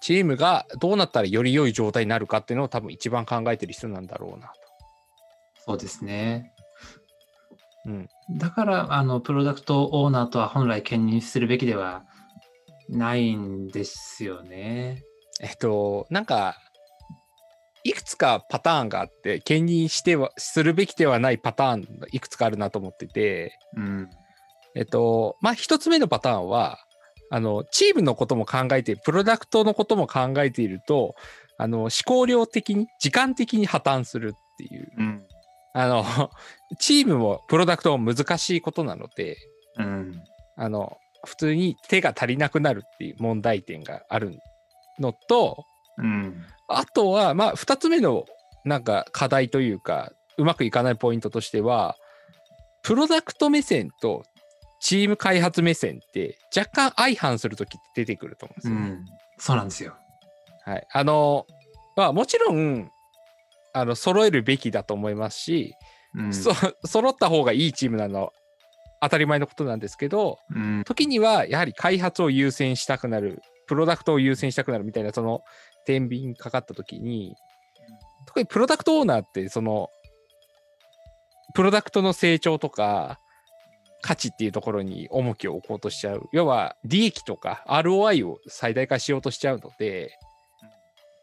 [0.02, 4.54] チームがどうなったらより良い状態になるかっていうのを多分一番考えてる人なんだろうなと。
[5.66, 6.54] そうですね。
[7.86, 8.10] うん。
[8.38, 12.04] だから、あの、プロダクトオーナーとは本来兼任するべきでは
[12.90, 15.04] ないんですよね。
[15.40, 16.58] えっと、なんか、
[17.84, 24.10] いくつかパターンがあって、兼任しては、するべきではないパターン、いくつかあるなと思ってて、うん。
[24.76, 26.80] えっと、まあ、一つ目のパターンは、
[27.30, 31.16] あの、チームのことも考えて、プロダクトのことも考えていると、
[31.58, 34.92] あの、思考量的に、時間的に破綻するっていう。
[34.98, 35.24] うん。
[35.74, 36.04] あの、
[36.80, 39.38] チームもプロダクトも難しいことなので、
[39.78, 40.24] うん。
[40.58, 44.40] あの、普通に手が足りなくなるっていう問題点がある
[45.00, 45.66] のと、
[45.98, 46.46] うん。
[46.68, 48.26] あとは、まあ、二つ目の、
[48.66, 51.96] なんか、課題というか、うまくいかないポイントとしては、
[52.84, 54.24] プロダクト目線と
[54.82, 58.76] チーム開発目線って、若干相反するときって出てくると思うんですよ。
[58.76, 59.06] うん。
[59.38, 59.96] そうなんですよ。
[60.66, 60.88] はい。
[60.92, 61.46] あの、
[61.96, 62.92] まあ、もちろん、
[63.74, 65.76] あの、揃えるべきだと思いますし、
[66.16, 66.34] うん。
[66.34, 66.52] そ
[66.86, 68.32] 揃った方がいいチームなのは
[69.02, 70.84] 当たり前のことなんですけど、うん。
[70.84, 75.42] 時にはやはり開発を優先したくなる、プロダクトを優先したくなるみたいな、その、
[75.86, 77.36] 天秤かかった時に、
[78.26, 79.90] 特にプロダクトオーナーって、その、
[81.54, 83.20] プロダクトの成長とか、
[84.02, 86.28] 価値っていうところに重きを置こうとしちゃう。
[86.32, 90.18] 要は、利益とか ROI を最大化しようとしちゃうので、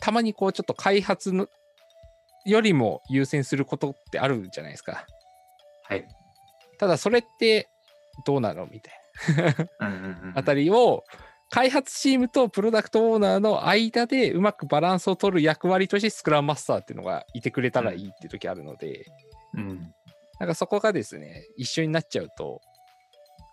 [0.00, 1.48] たまにこう、ちょっと開発の
[2.44, 5.06] よりも優先することってあるじゃないですか。
[5.84, 6.06] はい。
[6.78, 7.68] ただそれって
[8.24, 8.94] どうなのみたい
[9.80, 11.04] なあたりを
[11.50, 19.06] 開発チームとプロダクトオーナーの間でうまくバランスを取る役割としてスクラムマスターっていうのがいてくれたらいいっていう時あるので、
[19.54, 19.94] うん。
[20.38, 22.60] なんかそこがですね、一緒になっちゃうと、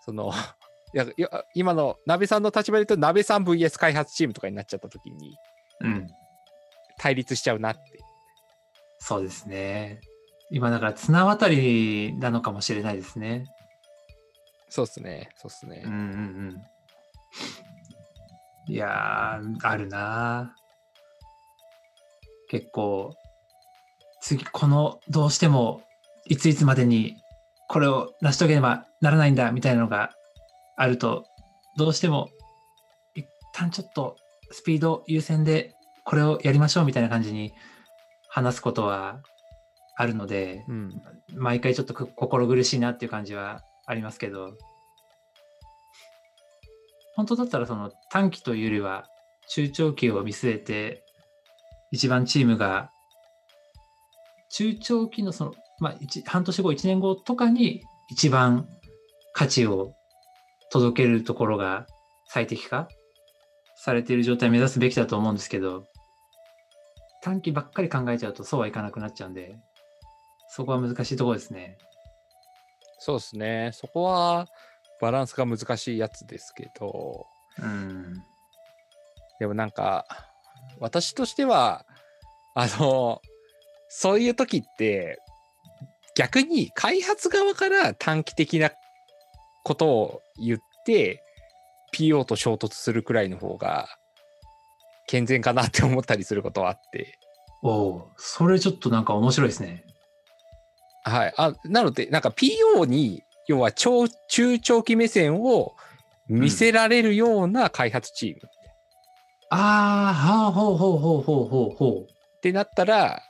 [0.05, 0.31] その、
[0.93, 5.35] いやいや今の鍋さんの立場で言うと、鍋さん VS 開発チームとかになっちゃった時に
[5.81, 6.07] うん。
[6.97, 7.81] 対立しちゃうなって。
[8.99, 9.99] そうですね。
[10.51, 13.45] 今だから綱渡りなのかもしれないですね。
[14.69, 15.83] そうっすね、そうっすね。
[15.85, 15.99] うんうん
[18.67, 18.73] うん。
[18.73, 23.15] いやー、あるなー結構、
[24.21, 25.81] 次、この、どうしても、
[26.25, 27.15] いついつまでに、
[27.67, 30.15] これを成し遂げねばならないんだ、みたいなのが
[30.75, 31.25] あると、
[31.77, 32.29] どうしても、
[33.13, 34.17] 一旦ちょっと、
[34.51, 37.53] スピード優先で、これをやりましょう、みたいな感じに
[38.27, 39.21] 話すことは
[39.95, 41.01] あるので、うん。
[41.35, 44.57] 毎回ちょっとく心苦しいなっていう感じはありますけど、
[47.15, 49.05] 本当だったらその短期というよりは
[49.47, 51.05] 中長期を見据えて、
[51.91, 52.89] 一番チームが
[54.49, 58.67] 中長期のその、まあ、一半年後、1年後とかに一番
[59.35, 59.93] 価値を
[60.71, 61.85] 届けるところが
[62.25, 62.87] 最適化
[63.75, 65.85] されている状態を目指すべきだと思うんですけど、
[67.21, 69.57] 短期ばっかり考えちゃうとそうはいかなくなっちゃうんで、
[70.47, 71.77] そこは難しいところですね。
[72.97, 73.71] そうですね。
[73.73, 74.47] そこは
[75.01, 77.27] バランスが難しいやつですけど、
[77.59, 78.23] うん。
[79.41, 80.05] でもなんか、
[80.79, 81.85] 私としては、
[82.53, 83.21] あの、
[83.89, 85.19] そういう時って、
[86.15, 88.71] 逆に開発側から短期的な
[89.65, 91.23] ことを言って、
[91.91, 93.87] PO と衝突するくらいの方が
[95.07, 97.17] 健全かなって思ったりすることはあって。
[97.63, 99.83] おお、それちょっとなんか面白いですね。
[101.03, 101.33] はい。
[101.37, 105.75] あ、なので、なんか PO に、要は長、中長期目線を
[106.27, 108.41] 見せられるような開発チーム。
[109.49, 113.21] ああ、はあ、ほうほうほうほうほうほってなったら、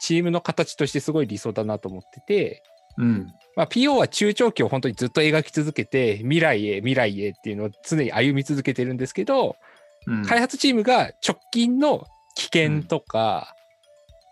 [0.00, 2.62] チームの形としてすごい理想だなと思ってて、
[2.98, 3.02] う。
[3.02, 3.32] うん。
[3.56, 9.56] まあ、PO は中長期を本当にずっと描き続けて、未来へ、未来へっていうのを常に歩み続けてるんですけど、
[10.06, 13.54] うん、開発チームが直近の危険とか、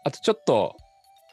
[0.04, 0.76] あとちょっと、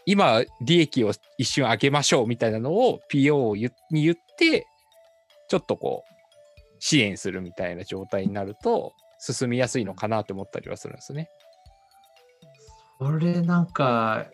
[0.06, 3.56] 今、利益を一瞬上げましょうみたいなのを PO
[3.92, 4.66] に言って、
[5.50, 6.12] ちょっとこう、
[6.80, 11.30] 支援するみたいな状態になると、進みやすいのかなって思ったりはするんですね。
[12.98, 14.26] これなんか、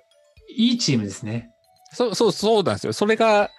[0.56, 1.52] いいチームですね。
[1.98, 2.94] そうそうそうなんですよ。
[2.94, 3.50] それが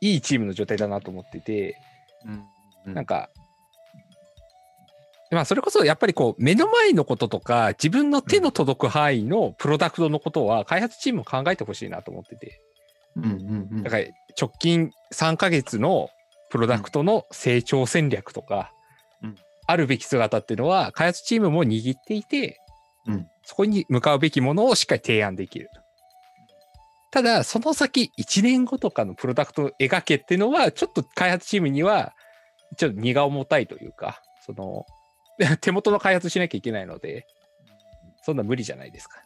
[0.00, 1.78] いいチームの状態だなと思ってて、
[2.86, 2.94] うん。
[2.94, 3.28] なんか、
[5.30, 12.62] まあそれこそやっぱりこう目の前のこととか自分の手の届く範囲のプロダクトのことは開発チームも考えてほしいなと思ってて、
[13.16, 13.34] うんうんう
[13.80, 13.82] ん。
[13.82, 14.04] だから
[14.40, 16.08] 直近3ヶ月の
[16.48, 18.72] プロダクトの成長戦略とか
[19.22, 19.34] うん、
[19.66, 22.60] あるべき姿っていうのは開発チームも握っていて、
[23.06, 25.68] うんそこに向かうべきものをしっかり提案できる。
[27.14, 32.12] ただ、その先1年後とかのプロダクトを描けっていうのは、ちょっと開発チームには、
[32.76, 34.84] ちょっと荷が重たいというか、その、
[35.62, 37.28] 手元の開発しなきゃいけないので、
[38.22, 39.22] そんな無理じゃないですか。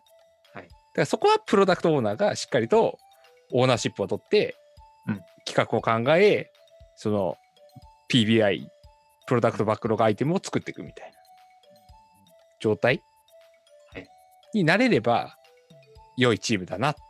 [0.52, 0.64] はい。
[0.64, 2.98] だからそこはプロダクトオーナーがしっかりと
[3.54, 4.54] オーナーシップを取って、
[5.06, 5.22] うん。
[5.46, 6.50] 企画を考え、
[6.94, 7.38] その
[8.12, 8.68] PBI、
[9.26, 11.16] プロダクトバックログアイテムを作っていくみたいな。
[12.60, 13.00] 状態、
[13.94, 14.06] はい。
[14.52, 15.38] になれれば
[16.18, 17.07] 良いチームだなって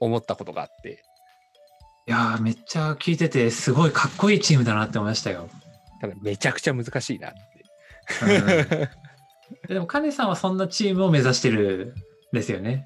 [0.00, 1.04] 思ったことがあって、
[2.08, 5.48] いやーめっちゃ聞いてて、すごいかっこいいチームだなって思いましたよ。
[6.00, 7.38] ただめちゃくちゃ難しいなって。
[8.22, 8.88] うん
[9.68, 11.94] でも、カネさんはそんなチームを目指してる
[12.32, 12.84] んですよね。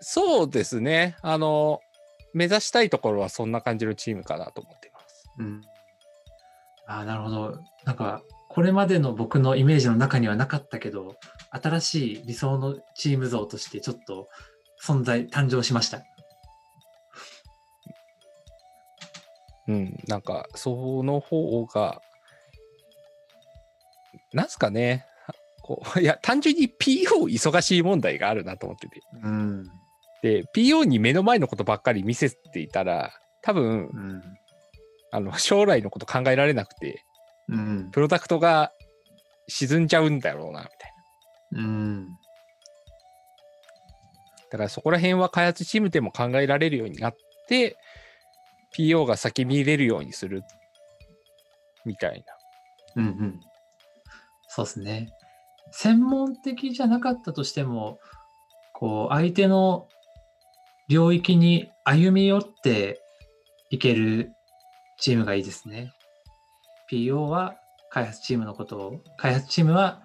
[0.00, 1.16] そうですね。
[1.22, 1.80] あの、
[2.34, 5.30] 目指したいところはそんな感じのチームかなと思っています。
[5.38, 5.62] うん。
[6.86, 7.58] ああ、なるほど。
[7.84, 11.14] なんか、これまでの僕のイメージの中にはなかったけど、
[11.50, 14.28] 新しい理想のチーム像としてちょっと
[14.82, 16.02] 存在、誕生しました。
[19.68, 22.02] うん、なんか、その方が、
[24.32, 25.06] なんすかね、
[25.62, 29.00] こういや、単純に PO 忙しい問題があるなと思ってて。
[29.22, 29.64] うん。
[30.22, 34.22] で、PO に目の前のことばっかり見せていたら、多分、うん。
[35.12, 37.04] あの、将来のこと考えられなくて、
[37.48, 37.90] うん。
[37.92, 38.72] プロダクトが
[39.46, 40.92] 沈んじゃうんだろうな、みたい
[41.52, 41.62] な。
[41.62, 42.08] うん。
[44.52, 47.16] だからそこら辺は開発チームでも考えられるようになっ
[47.48, 47.78] て、
[48.76, 50.44] PO が先見れるようにする、
[51.86, 52.22] みたい
[52.94, 53.02] な。
[53.02, 53.40] うんうん。
[54.48, 55.08] そうですね。
[55.70, 57.98] 専門的じゃなかったとしても、
[58.74, 59.88] こう、相手の
[60.86, 63.00] 領域に歩み寄って
[63.70, 64.34] いける
[64.98, 65.94] チームがいいですね。
[66.90, 67.56] PO は
[67.88, 70.02] 開発チームのことを、開発チームは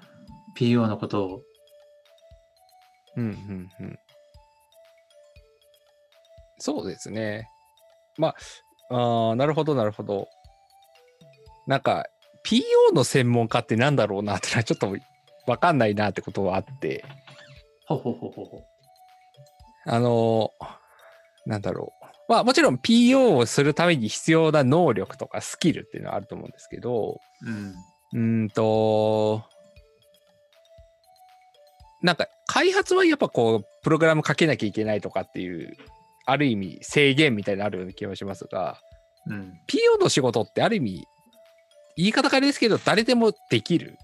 [0.57, 1.41] PO のことを。
[3.17, 3.99] うんうんうん。
[6.59, 7.49] そうですね。
[8.17, 8.35] まあ、
[8.89, 10.27] あーなるほどなるほど。
[11.67, 12.05] なんか、
[12.45, 12.61] PO
[12.93, 14.95] の専門家ってなんだろうなってのはちょっと
[15.45, 17.03] わかんないなってことはあって、
[17.87, 18.65] ほうほうほうほうほう。
[19.85, 20.77] あのー
[21.49, 22.05] なんだろう。
[22.29, 27.73] まあもちろん PO をするために必要な能力とかスキルっていうのはあると思うんですけど、うん。
[28.13, 29.43] うーんと、
[32.01, 35.75] なんか開発はやっぱこう、プログラム書けなきゃいけないとかっていう、
[36.27, 38.79] ある意味制限みたいなのあるような気がしますが、
[39.27, 39.53] うん。
[39.67, 41.05] PO の仕事ってある意味、
[41.95, 43.97] 言い方変ですけど、誰でもできる。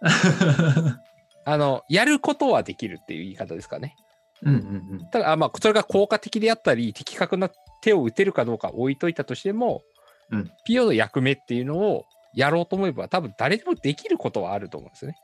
[1.44, 3.96] あの、やることはできるっていう言い方ですかね。
[4.42, 4.60] うんうん
[4.92, 5.10] うん。
[5.10, 7.50] ただ、あまあ、それが効果的であったり、的確な
[7.82, 9.82] 手を打てるかどうか置いといたとしても、
[10.30, 15.16] うん PO の役目っていうのをやろうと思えば、多分誰でもできることはあると思うんですよね。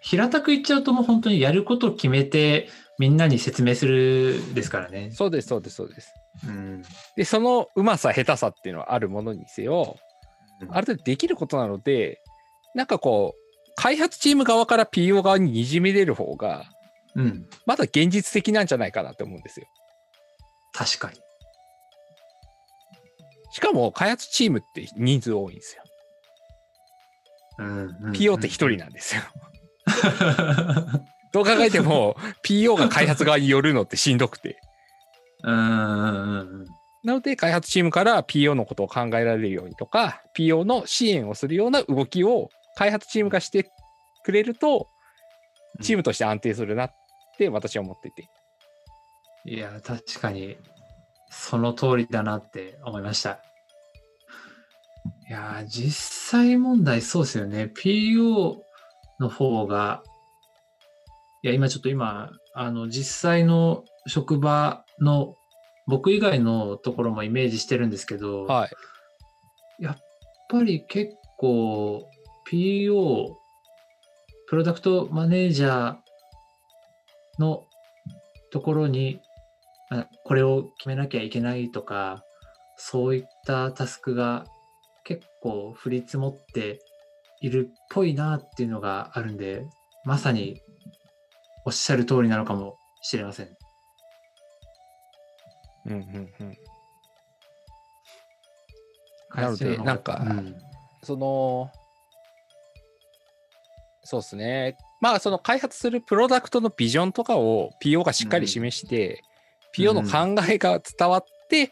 [0.00, 5.10] 平たく言っちゃうともう本当にやることを決めてみんなに説明するですからね。
[5.12, 6.14] そうです、そうです、そうです。
[6.46, 6.82] うん。
[7.16, 9.96] で、そのうまさ、下手さっていうのはあるものにせよ、
[10.70, 12.20] ある程度できることなので、
[12.74, 16.64] なんかこう、開発チーム側から PO 側ににじみ出る方が、
[17.16, 17.48] うん。
[17.66, 19.66] まだ現実的なんじゃないかなって思うんですよ。
[20.72, 21.18] 確かに。
[23.52, 25.82] しかも、開発チームって人数多いんですよ。
[27.58, 29.22] うんうんうん PO って一人なんですよ。
[31.34, 32.16] どう考えても、
[32.46, 34.60] PO が開発側によるのってしんどくて。
[35.42, 36.66] うんうんうんうん。
[37.02, 43.68] なので、開発チームから PO のことを考えられるようにとか、PO の支援をするような動きを開発チームがして
[44.22, 44.88] くれると、
[45.82, 46.94] チームとして安定するなっ
[47.36, 48.28] て私は思っていて。
[49.44, 50.56] いや、確かに、
[51.30, 53.40] その通りだなって思いました。
[55.28, 57.72] いや、実際問題そうですよね。
[57.76, 58.54] PO
[59.18, 60.04] の方が、
[61.44, 65.36] いや、今ちょっと今、あの、実際の職場の
[65.86, 68.70] 僕以外のところもイメージしてるんですけど、はい。
[69.78, 69.96] やっ
[70.48, 72.08] ぱり結構
[72.50, 73.36] PO、
[74.48, 75.96] プロダクトマネージャー
[77.38, 77.66] の
[78.50, 79.20] ところに、
[79.90, 82.24] あこれを決めなきゃいけないとか、
[82.78, 84.46] そういったタスクが
[85.04, 86.78] 結構降り積もって
[87.42, 89.66] いるっぽいなっていうのがあるんで、
[90.06, 90.62] まさに
[91.64, 93.48] おっしゃる通りなのかもしれません。
[95.86, 96.58] うんうんうん。
[99.34, 100.56] なのでなんかうん
[101.04, 101.70] その、
[104.02, 104.76] そうですね。
[105.00, 109.22] まあ、その開発するプロダクトのビジョンとかを PO がしっかり示して、
[109.76, 111.70] PO の考えが伝わって、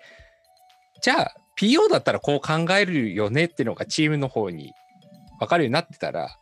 [1.02, 4.72] じゃあ PO だったらこう考えるよねっていうのがチームの方に
[5.40, 6.36] 分かるようになってたら、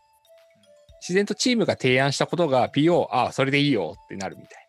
[1.00, 4.66] 自然とチームが提案したことが PO、ああ、それでいいよってなるみたい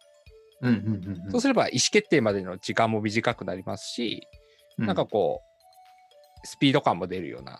[0.61, 1.27] うんうんうんうな。
[1.27, 1.31] ん。
[1.31, 4.27] そうすれば意思決定までの時間も短くなりますし、
[4.77, 4.85] うん。
[4.85, 5.41] なんかこ
[6.43, 7.59] う、スピード感も出るような。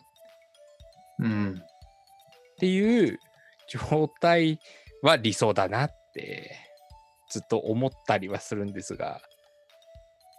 [1.20, 1.62] うん。
[1.62, 3.20] っていう
[3.68, 4.60] 状態
[5.02, 6.56] は理想だなって
[7.32, 9.22] ずっと思ったりはするんですが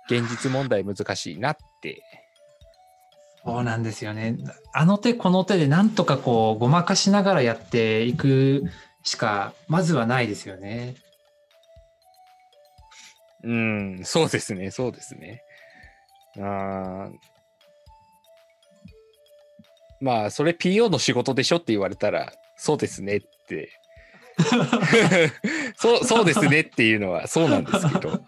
[0.09, 2.03] 現実問題難しいなって
[3.45, 4.37] そうなんですよね。
[4.73, 8.65] あの手この手でなんとかこうごまかしながらやっていく
[9.03, 10.95] しかまずはないですよね。
[13.43, 15.43] うんそうですねそうですね
[16.39, 17.11] あー
[20.01, 23.71] まあそれ PO の仕事でしょって言われたらそうですねって
[25.77, 28.25] そうそうですねっていうのはそうなんですけど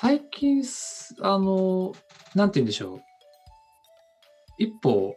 [0.00, 1.92] 最近す、あの、
[2.34, 3.00] なんて言うんでしょう。
[4.56, 5.14] 一歩、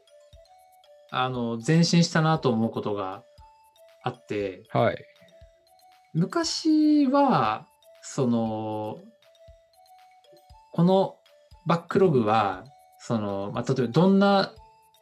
[1.10, 3.24] あの、前進したなと思うことが
[4.04, 4.98] あって、はい
[6.14, 7.66] 昔は、
[8.02, 8.98] その、
[10.74, 11.16] この
[11.66, 12.66] バックログは、
[13.00, 14.52] その、まあ、例えばどんな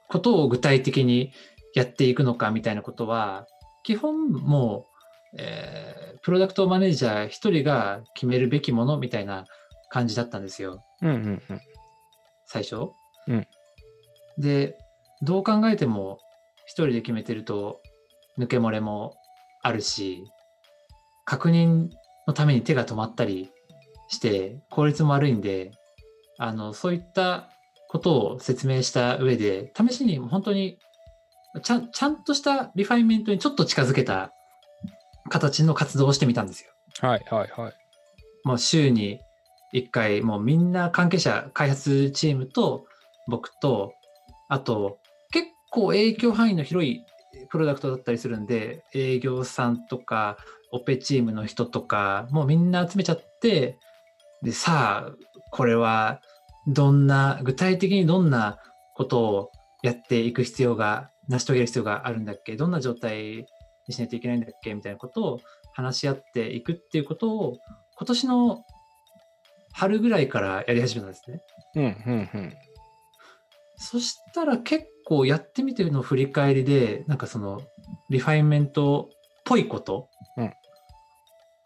[0.10, 1.34] ことを具体的に
[1.74, 3.47] やっていくのかみたいなことは、
[3.82, 4.86] 基本も
[5.34, 9.45] う、えープロダクトマネージャー一人が決めるべきものみたいな
[9.92, 11.16] 感じだったんですよ、うんうん
[11.50, 11.62] うん
[12.46, 12.94] 最初？
[13.28, 13.48] うん
[14.38, 14.78] で、
[15.22, 16.18] どう考えても
[16.66, 17.82] 一人で決めてると
[18.39, 19.16] 抜け漏れも
[19.62, 20.24] あるし、
[21.26, 21.89] 確認
[22.28, 23.52] のために手が止まったり
[24.08, 25.72] して効率も悪いんで、
[26.39, 27.50] あの、そういった
[27.89, 30.80] ことを説明した上で、試しに本当に
[31.62, 34.32] ちゃんちゃんとしたリファインメントにちょっと近づけた
[35.30, 36.72] 形の活動をしてみたんですよ。
[37.02, 37.74] はいはいはい。
[38.44, 39.20] もう週に
[39.74, 42.86] 1回、もうみんな関係者、開発チームと
[43.28, 43.93] 僕と、
[44.49, 44.99] あと
[45.32, 47.05] 結構影響範囲の広い
[47.49, 50.38] プロダクトだったりするんで、営業さんとか、
[50.72, 53.78] オペチームの人とか、もうみんな集めちゃって、
[54.41, 55.15] で、さあ、
[55.51, 56.22] これは
[56.67, 58.57] どんな、具体的にどんな
[58.95, 59.51] ことを
[59.84, 63.45] やっていく必要が、成し遂げる必要があるんだっけどんな状態
[63.88, 65.39] にしないといけないんだっけみたいなことを
[65.74, 67.57] 話し合っていくっていうことを、
[67.97, 68.65] 今年の
[69.74, 71.41] 春ぐらいからやり始めたんですね。
[71.76, 72.53] うんうんうん。
[73.76, 77.61] そしたら結構やってみての振り返りで、なんかその
[78.09, 80.53] リファインメントっぽいことうん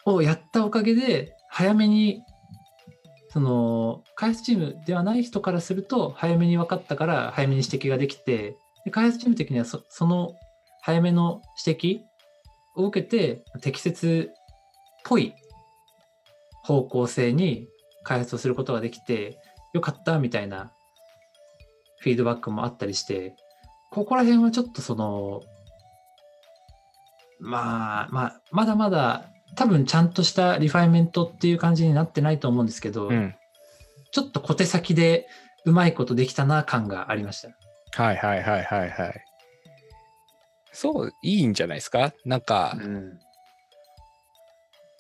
[0.06, 2.22] をやったおかげで、早めに、
[3.30, 10.36] その開発チームではない人からすると、早めに分かったから早めに指摘ができて、で開発チーム的にはそその
[10.82, 12.00] 早めの指摘
[12.76, 14.36] を受けて、適切っ
[15.04, 15.34] ぽい
[16.64, 17.68] 方向性に
[18.06, 19.38] 開発をすることができて、
[19.74, 20.72] よかったみたいな
[22.00, 23.36] フィードバックもあったりして、
[23.92, 25.42] ここら辺はちょっとその、
[27.40, 29.26] まあ、まあ、まだまだ
[29.56, 33.36] 多分ちゃんとしたリファインメントっていう感じになってないと思うんですけど、うん。
[34.12, 35.28] ちょっと小手先で
[35.66, 37.50] うまいことできたな感がありました。
[38.02, 39.26] はいはいはいはいはい。
[40.72, 42.14] そう、いいんじゃないですか？
[42.26, 43.20] なんか、うん。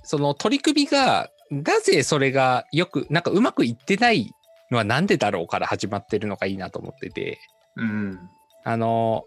[0.03, 4.31] その取り組みが、なぜそれがよく、なんかうまくいってない
[4.71, 7.39] のはなんでだろうから始まってるのがいいなと思ってて、
[7.75, 8.19] うん。
[8.63, 9.23] あの、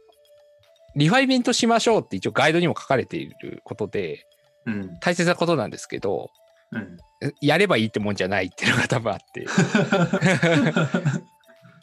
[0.97, 4.27] リファイメントしましょうって一応ガイドにも書かれていることで、
[4.67, 4.99] うん。
[5.01, 6.31] 大切なことなんですけど、
[6.73, 6.99] うん。
[7.41, 9.47] やればいいってもんじゃないっていうのが多分あって。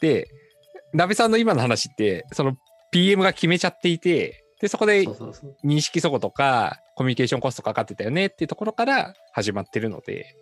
[0.00, 0.28] で、
[0.92, 2.56] 鍋さんの今の話って、その
[2.90, 5.04] PM が決めちゃっていて、で、そこで。
[5.64, 10.34] 認識そことかコミュニケーションコストかかってたよねっていうところから始まってるので、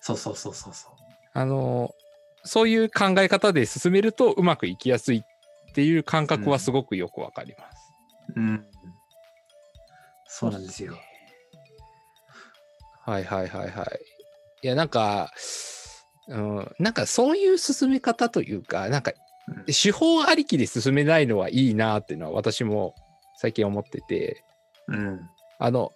[0.00, 0.92] そうそうそうそうそう。
[1.32, 1.90] あの、
[2.44, 7.92] そういう考え方で進めるとうまくいきやすいっていう感覚はすごくよくわかります。
[8.36, 8.66] うん。
[10.26, 10.98] そうなんですよ。
[13.00, 14.00] はいはいはいはい。
[14.62, 15.32] いや、なんか、
[16.28, 19.12] うん、なんかそういう進め方というか、なんか
[19.48, 22.94] うん手法ありきで進めないのはいいなっていうのは私も
[23.36, 24.44] 最近思ってて、
[24.88, 25.20] うん。
[25.58, 25.92] あの、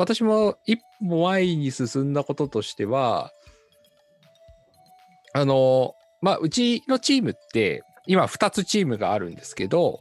[0.00, 3.32] 私も一歩前に進んだこととしては、
[5.32, 10.00] あの、まあ、うちのチームって、今2つチームがあるんですけど、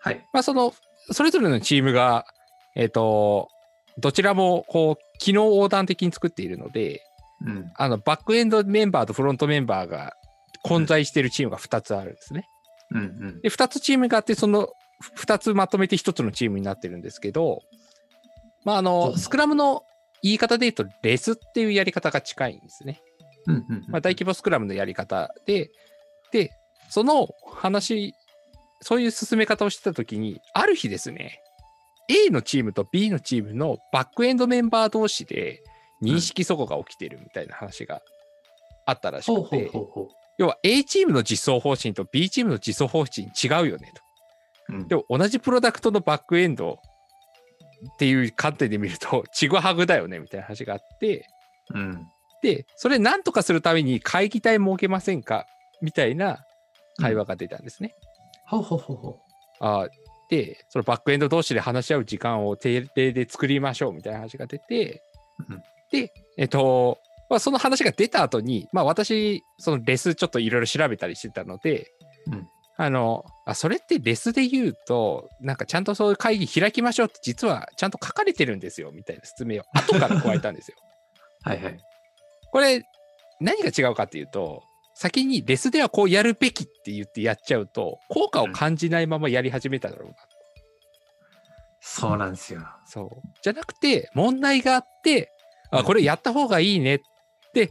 [0.00, 0.24] はい。
[0.32, 0.72] まあ、その、
[1.10, 2.26] それぞれのチームが、
[2.76, 3.48] えっ、と、
[3.98, 7.02] どちらも、こう、機能横断的に作っているので、
[7.44, 7.72] うん。
[7.74, 10.14] あの、バックエンドメンバーとフロントメンバーが
[10.62, 12.46] 混在しているチームが2つあるんですね。
[12.90, 12.98] うん。
[12.98, 13.40] うん。
[13.40, 14.68] で、2つチームがあって、その
[15.16, 17.62] 2つまとめて1つのチームになってるんですけど、
[18.64, 19.84] まあ、あの、スクラムの
[20.22, 23.00] 言い方で言うと、レスっていうやり方が近いんですね。
[23.46, 23.54] うん。
[23.54, 23.84] うん。
[23.88, 25.70] まあ、大規模スクラムのやり方で、
[26.32, 26.50] で、
[26.90, 28.14] その話、
[28.80, 31.40] そういう進め方をしてたときに、ある日ですね、
[32.08, 35.62] A のチームと B のチームのバックエンドメンバー同士で
[36.02, 38.00] 認識齟齬が起きてるみたいな話が
[38.86, 39.70] あったらしくて、
[40.38, 44.02] 要は A チームの実装方針と B チームの実装方針違うよねと。
[44.70, 44.76] う。
[44.76, 46.78] うんでも同じプロダクトのバックエンド
[47.94, 51.26] っていう観点で見ると、 ちぐはぐだよねみたいな話があって、
[51.74, 52.08] うん。
[52.42, 55.46] で、それ何とかするために会議体設けませんか？
[55.82, 56.44] みたいな
[56.98, 57.94] 会話が出たんですね。
[58.46, 59.20] ほうほうほうほ
[59.60, 59.88] あー
[60.30, 65.02] で、そのバックエンド同士で話し合う時間を定例で作りましょうみたいな話が出て、
[65.48, 65.62] うん。
[65.90, 66.98] で、えっと、
[67.30, 71.90] まあ、その話が出た後に、まあ私、そのレスちょっといろいろ調べたりしてたので、
[72.26, 72.48] うん
[72.80, 80.76] あのあ、それってレスで言うと、なんかちゃんとそういう会議開きましょうって実はちゃんと書かれてるんですよみたいな説明を後から加えたんですよ。
[81.44, 81.48] う。
[81.50, 81.78] はいはい。
[82.52, 82.84] これ
[83.40, 84.62] 何が違うかっていうと
[84.94, 90.14] 先にレスではこうやるべきって言ってやっちゃうと効果を感じないままやり始めただろうな、
[91.80, 92.64] そうなんですよ。
[92.86, 95.32] そうじゃなくて問題があって
[95.72, 97.00] あこれやった方がいいね
[97.54, 97.70] で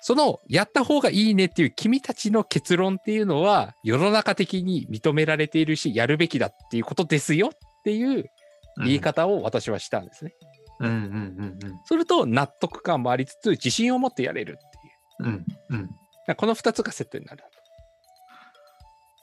[0.00, 8.30] そのやった方がいいねっていう君たちの結論っていうのは世の中的に認められているしやるべきだっていうことですよっていう
[8.78, 10.34] 言い方を私はしたんですね。
[10.80, 15.90] うんうんうんうんすると納得感もありつつ自信を持ってやれるっていううんうん。
[16.36, 17.42] この2つがセットになる。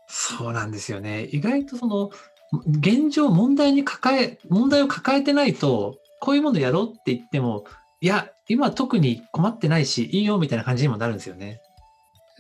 [0.07, 1.25] そうなんですよね。
[1.31, 2.09] 意外とその
[2.67, 7.65] 現状問題に抱え問題を抱えてないとこういうものやろうって言っても
[8.05, 11.59] いや今特に困ってないしいいよみたいな感じにもなるんですよね。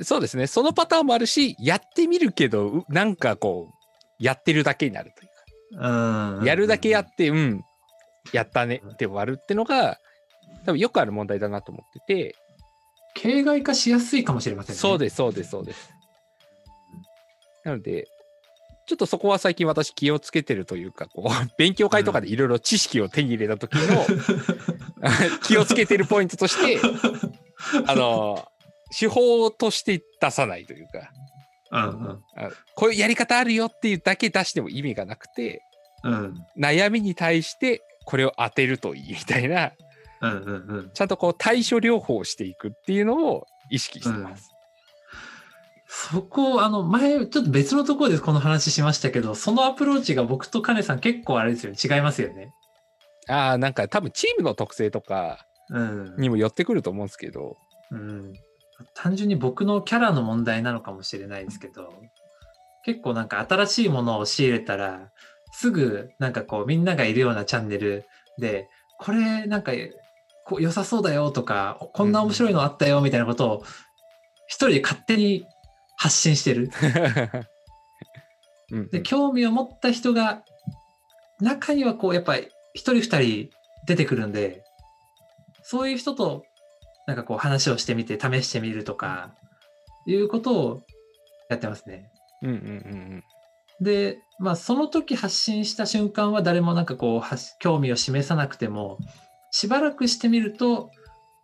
[0.03, 0.45] そうですね。
[0.45, 5.29] そのパターンもあるし、やってみるけど、うなんかこう、やってるだけになるという
[5.71, 7.65] うんか、やるだけやって、うん、
[8.31, 9.97] やったねって終わるってのが、
[10.67, 12.35] 多分よくある問題だなと思ってて、
[13.15, 14.79] 形骸化しやすいかもしれませんね。
[14.79, 15.89] そうです、そうです、そうです。
[17.63, 18.07] なので、
[18.85, 21.27] ちょっとそこは最近私気をつけてるというか、こう、
[21.57, 24.05] 勉強会とかでいろいろ知識を手に入れた時の、
[25.43, 26.79] 気をつけてるポイントとして、
[27.87, 28.47] あの、
[28.97, 31.11] 手法として出さないというか、
[31.71, 32.23] うんうん。
[32.35, 35.63] あこういうやり方あるよっていうだけ出しても意味がなくて、
[36.03, 36.35] うん。
[36.57, 39.71] 悩みに対してこれを当てるといいみたいな、
[40.21, 40.91] うんうんうん。
[40.93, 44.54] ちゃんとこう対処療法をしていくっていうのを意識してます。
[45.97, 51.77] そこ、あの、前、ちょっと別のところでこの話しましたけど、そのアプローチが僕とカネさん結構あれですよね。
[51.81, 52.53] 違いますよね。
[53.29, 56.15] ああ、なんか多分チームの特性とかうん。
[56.17, 57.55] にも寄ってくると思うんですけど、
[57.91, 58.33] うん。
[58.93, 61.93] 単純に僕のキャラの問題なのかもしれないですけど、
[62.83, 65.11] 結構なんか新しいものを仕入れたら、
[65.53, 68.05] すぐなんかこうみんながいるようなチャンネル
[68.37, 68.67] で、
[68.99, 69.71] これなんか
[70.43, 73.63] こう良さそうだよとか、こんな面白いのあったよみたいなことを
[74.47, 75.45] 一人で勝手に
[75.95, 76.69] 発信してる。
[78.71, 80.43] うんで、興味を持った人が、
[81.39, 83.49] 中にはこうやっぱり一人二人
[83.85, 84.63] 出てくるんで、
[85.63, 86.45] そういう人と
[87.07, 89.35] なんかこう話をしてみて試してみるとか、
[90.07, 90.83] いうことを
[91.49, 92.11] やってますね。
[92.41, 92.59] うんうんう
[93.17, 93.23] ん
[93.81, 98.99] で、まあその時発信した瞬間は誰もなんかこう発興味を示さなくても、
[99.51, 100.91] しばらくしてみると、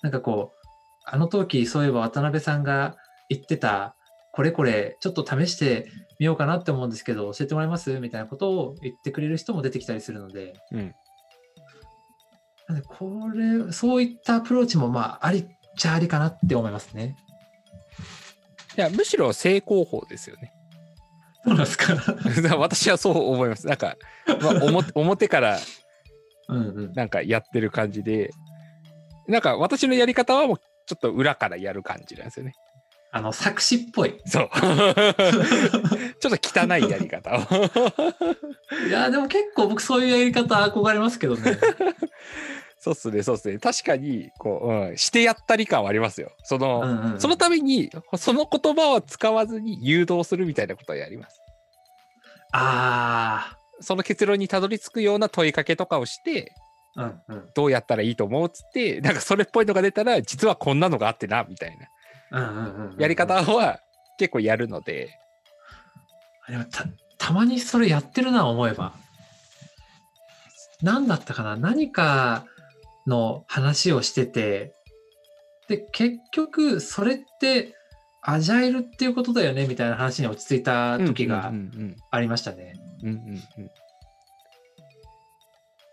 [0.02, 0.68] なんかこう、
[1.06, 2.95] あの時そういえば渡辺さんが
[3.30, 3.95] 言ってた、
[4.32, 5.88] これこれちょっと試して
[6.20, 8.00] みようかなって思うんですけど、教えてもらえます？
[8.00, 10.80] みたいなことを言ってくれる人も出てきたりするので、うん。
[10.80, 10.96] うん。
[12.70, 13.30] なんでこ
[13.68, 15.46] れ、そういったアプローチもまあありっ
[15.78, 17.16] ちゃありかなって思いますね。
[18.78, 20.54] いや、むしろ成功法ですよね。
[21.44, 21.96] そうなんですか？
[22.58, 23.68] 私はそう思います。
[23.68, 23.98] なんか、
[24.42, 25.60] まあ、表 表から
[26.48, 26.94] うんうん。
[26.94, 28.32] なんかやってる感じで、
[29.28, 32.54] なんか私のやり方はもうちょっと裏からやる感じなんですよね。
[33.14, 34.18] あの、作詞っぽい。
[34.26, 34.49] そう。
[34.55, 37.39] ちょっと汚いやり方を。
[38.88, 41.57] いや、でも結構僕そういうやり方憧れますけどね。
[42.80, 43.59] そうっすね、そうっすね。
[43.59, 46.32] 確かに、こう、うん、してやったり感はありますよ。
[46.43, 51.41] その、うんうんうんそのために、その言葉を使わずに誘導するみたいなことをやります。
[52.53, 56.53] あその結論にたどり着くような問いかけとかをして、
[56.95, 57.49] あ、うんうん。
[57.53, 61.88] どうやったらいいと思うっつって、なんかそれっぽいのが出たら、実はこんなのがあってな、みたいな
[62.98, 63.80] やり方は
[64.18, 65.18] 結構やるので、
[66.48, 66.86] でもた
[67.18, 68.94] たまにそれやってるな思えば。
[70.82, 71.56] 何だったかな？
[71.56, 72.46] 何か
[73.06, 74.74] の話をしてて。
[75.68, 77.76] で結局それって
[78.22, 79.68] アジャイルっていうことだよね？
[79.68, 81.54] みたいな話に落ち着いた時が
[82.10, 82.74] ありましたね、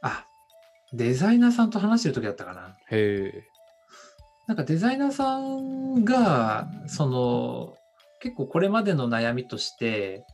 [0.02, 0.26] あ
[0.92, 2.76] デザイナーさんと話してる時だったかな。
[2.90, 3.44] へえ。
[4.48, 7.76] なんかデザイナーさんが、その、
[8.18, 10.24] 結構これまでの悩みとして、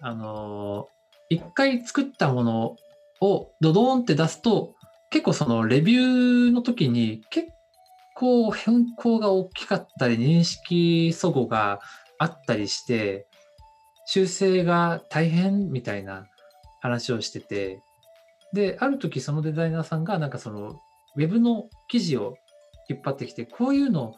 [0.00, 0.88] あの、
[1.30, 2.76] 一回作ったもの
[3.20, 4.74] をドドーンって出すと、
[5.08, 7.50] 結構そのレビューの時に結
[8.16, 11.78] 構変更が大きかったり、認識齟齬が
[12.18, 13.28] あったりして、
[14.06, 16.26] 修正が大変みたいな
[16.80, 17.80] 話をしてて、
[18.52, 20.80] で、ある時そのデザイナーさんがなんかその
[21.14, 22.36] ウェブの記事を
[22.88, 24.14] 引っ張ってきて、こういうの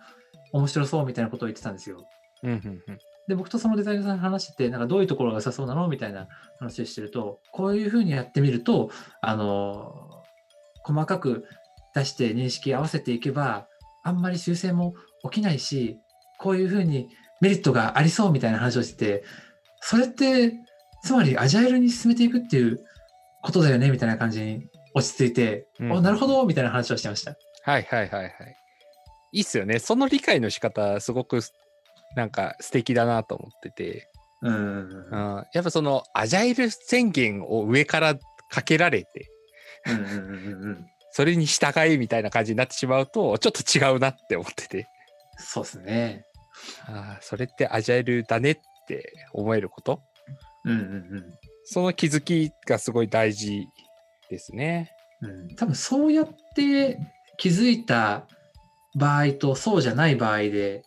[0.53, 2.07] 面白そうみたいなことを言ってたんですよ。
[2.43, 2.99] うんうんうん
[3.29, 6.29] で、僕とそのデザイナーさんが話してて、なんかどういうところが良さそうなのみたいな
[6.61, 8.91] 話をしてると、こういうふうにやってみると、
[9.21, 10.23] あの、
[10.85, 11.45] 細かく
[11.95, 13.67] 出して認識合わせていけば、
[14.05, 14.95] あんまり修正も
[15.25, 15.99] 起きないし、
[16.39, 17.09] こういうふうに
[17.41, 19.25] メリットがありそうみたいな話をしてて、
[19.81, 20.53] それって、
[21.03, 22.81] つまりアジャイルに進めていくっていう
[23.43, 27.37] ことだよねみたいな感じに落ち着いて、うんおなるほどみたいな話をしてました。
[27.67, 28.33] はいはいはいはい。
[29.33, 29.81] いいっすよね。
[29.81, 31.41] その理解の仕方、すごく
[32.15, 34.09] なんか素敵だなと思ってて、
[34.41, 35.37] うんうんうん。
[35.37, 38.15] うん、やっぱそのアジャイル宣言を上から
[38.49, 39.31] かけられて、
[39.87, 40.87] うんうんうんうんうん。
[41.11, 44.87] それに従いみたいな感じになってしまうと、ちょっと違うなって思ってて、
[45.37, 46.25] そうですね。
[46.87, 48.57] ああ、それってアジャイルだねっ
[48.87, 50.03] て思えること、
[50.65, 51.35] うんうん
[51.69, 53.67] その気づきがすごい大事
[54.31, 54.93] ですね。
[55.21, 56.97] うんうん、多分そうやって
[57.37, 58.27] 気づいた
[58.95, 60.83] 場合とそうじゃない場合で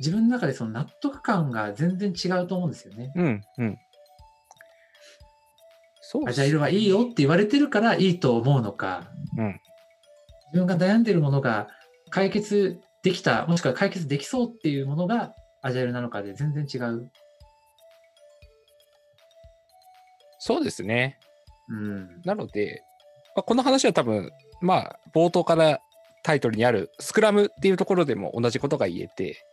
[0.00, 3.12] 自分の中でその納得感が全然違うと思うんですよね。
[3.16, 3.78] うんうん。
[6.00, 9.60] そうアジャイルはいいよって言われてるからいいと思うのか、うん
[10.50, 11.68] 自分が悩んでるものが
[12.08, 17.10] 解決できたもしくは解決できそうっていうものがアジャイルなのかで全然違う。
[20.38, 21.18] そうですね。
[21.68, 22.82] うんなので、
[23.36, 24.30] まあ、この話は多分、
[24.60, 25.80] まあ、冒頭から
[26.22, 29.44] タイトルにあるスクラムっていうところでも同じことが言えて、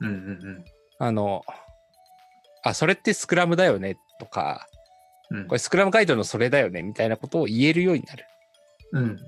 [0.00, 0.16] うんうんう
[0.58, 0.64] ん。
[0.98, 1.42] あの、
[2.64, 3.96] あ、それってスクラムだよね？
[4.18, 4.66] とか、
[5.30, 6.82] うんこれスクラムガイドのそれだよね？
[6.82, 8.24] みたいなことを言えるようになる。
[8.92, 9.18] うん。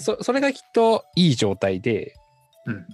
[0.00, 2.14] そそれがきっといい状態で、
[2.66, 2.86] うん。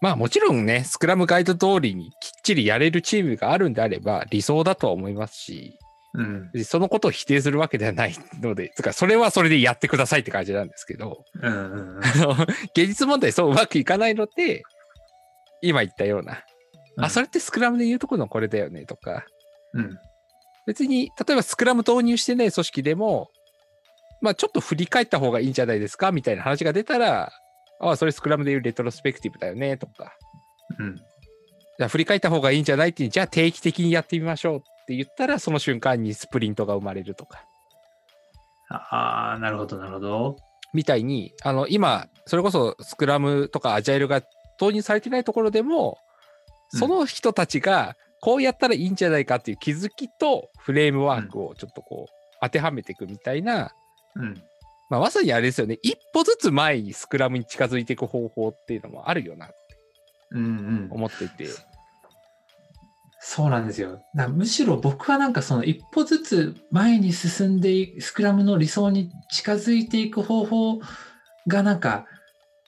[0.00, 5.78] まあもちろんね、スクラムガイド通りにきっちりやれるチームがあるんであれば理想だとは思いますし、
[6.14, 6.64] うん。
[6.64, 11.98] そのことを否定するわけではないので、つかそれはそれでやってくださいって感じなんですけど、うんうん
[12.74, 14.62] 現実問題そううまくいかないので、
[15.60, 16.44] 今言ったような、
[16.98, 19.24] あ、それってスクラムで言うとこのこれだよねとか、
[19.72, 19.98] うん。
[20.66, 23.30] 別に、例えばスクラム導入してない組織でも、
[24.20, 27.32] まあちょっと振り返った方がいいんじゃないですかみたいな話が出たら、
[27.80, 30.16] ああ、それスクラムで言うレトロスペクティブだよねとか、
[30.78, 30.96] うん。
[30.96, 37.44] じゃあ振り返った方がいいんじゃないっていう、じゃあ定期的にやってみましょうって言ったら、その瞬間にスプリントが生まれるとか、
[38.68, 40.36] ああ、なるほど、なるほど。
[40.72, 44.22] みたいに、あの、今、それこそスクラムとかアジャイルが
[44.60, 53.72] 導入されてないところでも、うんその人たちがこうやったらいいんじゃないかっていう気づきとフレームワークをちょっとこう当てはめていくみたいな、
[54.16, 54.42] うん。
[54.90, 59.54] まあ、まさにあれですよね、一歩ずつ前にスクラムに近づいていく方法っていうのもあるよなって
[60.32, 60.88] うんうん。
[60.90, 61.46] 思っていて、
[63.26, 64.02] そうなんですよ。
[64.12, 70.80] なむしろ僕はなんかその一歩ずつ前に進んでいスクラムの理想に近づいていく方法
[71.46, 72.04] がなんか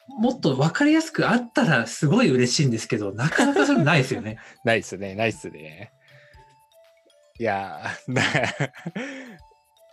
[0.08, 4.38] もっと分かりやすくあったらすごい嬉しいんですけど、なかなかそれないですよね。
[4.64, 5.92] ないっすね、ないっすね。
[7.38, 8.22] いやー、な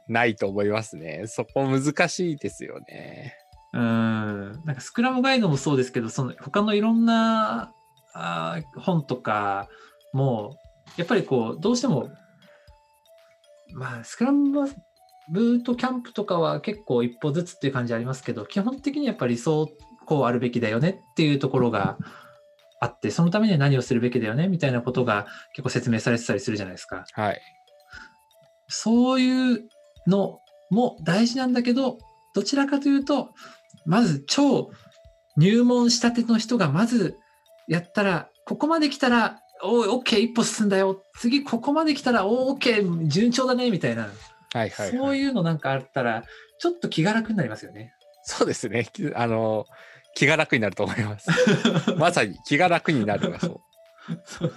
[0.07, 1.23] ないと思いますね。
[1.27, 3.35] そこ難しいですよね。
[3.73, 4.61] うん。
[4.63, 7.73] なんかスクラムガイドもそうですけど、その他のいろんな
[8.13, 9.67] あー本とか
[10.13, 10.57] も、
[10.97, 12.09] やっぱりこう、どうしても、
[13.73, 14.69] まあ、スクラム
[15.29, 19.69] ブートキャンプとかは結構一歩ずつっていう感じありますけど、基本的にやっぱり理想、
[20.05, 21.97] こうあるべきだよねっていうところが
[22.81, 27.05] あって、そのためには何をするべきだよねみたいなことが結構説明されてたりするじゃないですか。
[27.13, 27.41] はい。
[28.67, 29.69] そういう
[30.07, 30.39] の
[30.69, 31.99] も大事なんだけど、
[32.35, 33.33] どちらかというと、
[33.85, 34.71] まず超
[35.37, 37.17] 入門したての人がまず
[37.67, 41.03] やったら、ここまで来たら、おい、OK、一歩進んだよ。
[41.19, 44.03] 次、ここまで来たら、おー OK、順調だね、みたいな。
[44.03, 44.09] はい
[44.53, 44.91] はい、はい。
[44.91, 46.23] そういうのなんかあったら、
[46.59, 47.93] ちょっと気が楽になりますよね。
[48.23, 48.87] そうですね。
[48.91, 49.65] きあの、
[50.15, 51.29] 気が楽になると思います。
[51.97, 53.61] まさに気が楽になるがそう。
[54.25, 54.53] そう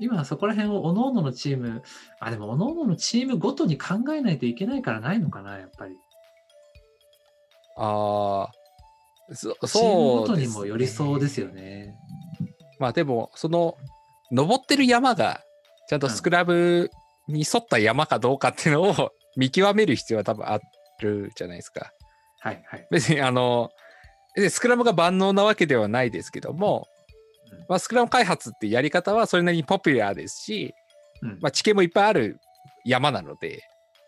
[0.00, 1.82] 今そこら辺を各々のチーム、
[2.20, 5.96] あ、でも各々のチームごとに考えないといけないからないのかな、やっぱり。
[7.76, 11.96] ああ、そチームごとにもよりそうですよね。
[12.78, 13.76] まあでも、その、
[14.30, 15.42] 登ってる山が、
[15.88, 16.90] ちゃんとスクラム
[17.28, 20.58] に沿った山かどうかっていうのを見極める必要は多分あ
[21.00, 21.92] るじゃないですか。
[22.40, 22.86] はいはい。
[22.90, 23.70] 別にあの、
[24.40, 26.86] でスクラムが万能なわけではないですけども
[27.52, 30.74] うん、まあ、スクラム開発ってやり方はそれなりにポピュラーですし、
[31.22, 32.40] うんまあ、地形もいっぱいある
[32.84, 33.62] 山なので、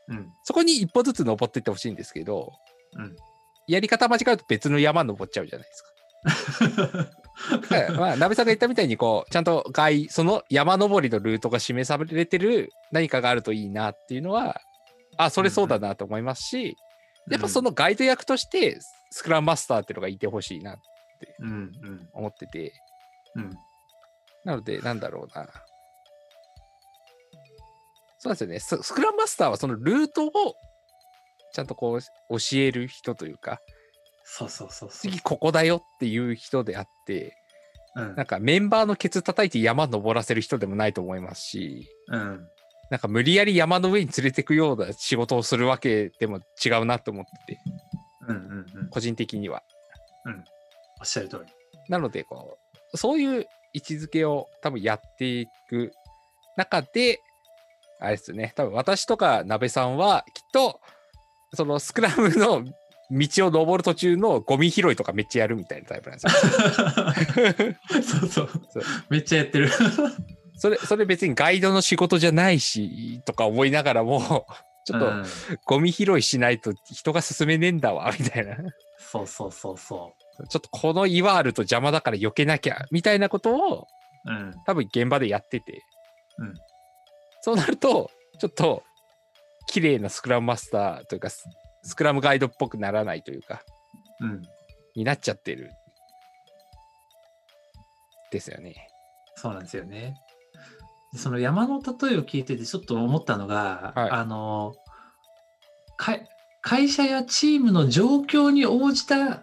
[0.08, 2.52] うんそこに一歩ずつ登っていってほしいんですけど、
[2.96, 3.16] うん
[3.68, 7.10] やり方間違うと別の山登っちゃうじゃないですか。
[7.96, 14.60] まあ、鍋さんが言ったみたいに、こう、ちゃんと外、その山登りのルートが示されてる何かがあるといいなっていうのは、
[15.16, 16.76] あ、それそうだなと思いますし、
[17.30, 18.78] やっぱそのガイド役として、
[19.10, 20.76] スクラムマスターっていうのがいてほしいな
[21.40, 22.72] うんうん思ってて、
[23.34, 23.58] うん
[24.44, 25.48] なので、なんだろうな。
[28.18, 28.58] そうですよね。
[28.58, 30.30] ススクラムマスターはそのルートを
[31.52, 33.60] ちゃんとこう教える人というか、
[34.32, 34.88] そうそうそう。
[34.90, 37.36] 次ここだよっていう人であって、
[37.96, 42.46] うんなんかメンバーのケツ叩いて山登らせる人でもないと思いますし、うん
[42.90, 47.60] なんか無理やり山の上に連れてくような仕事をするわけでも違うなと思ってて、
[48.28, 48.88] うんうんうん。
[48.88, 49.62] 個人的には。
[51.00, 51.52] おっしゃる通り。
[51.88, 52.58] なのでこ
[52.92, 55.92] う、そういう位置づけを多分やっていく
[56.56, 57.20] 中で、
[58.00, 60.80] あれですね、多分私とか鍋さんはきっと、
[61.54, 62.64] そのスクラムの
[63.10, 66.34] 道を登る途中のゴミ拾いとかめっちゃやるみたいなタイプなんです
[67.96, 68.02] よ。
[68.02, 68.82] そうそうそう。
[69.08, 69.68] めっちゃやってる。
[70.56, 74.46] それ、それ別にガイドの仕事じゃないし、とか思いながらも、
[74.86, 75.24] ちょっとうん
[75.66, 78.56] ゴミ拾いしないと人が進めねえんだわ、みたいな。
[78.98, 80.14] そうそうそうそ
[80.48, 83.86] ちょっとこの岩あると邪魔だから避けなきゃ、みたいなことを
[84.26, 84.30] う。
[84.30, 84.54] うん。
[84.66, 85.82] 多分現場でやってて。
[86.38, 86.54] うん
[87.42, 88.82] そうなると、ちょっと
[89.66, 91.28] 綺麗なスクラムマスターというか、
[91.82, 93.62] ススクラムガイドっぽくならないというか、
[94.20, 94.42] うん。
[94.94, 95.70] になっちゃってる。
[98.30, 98.88] ですよね。
[99.36, 100.14] そうなんですよね。
[101.14, 104.74] その山の例えを聞いててちょっと思ったのが、はいあの
[106.62, 109.42] 会社やチームの状況に応じた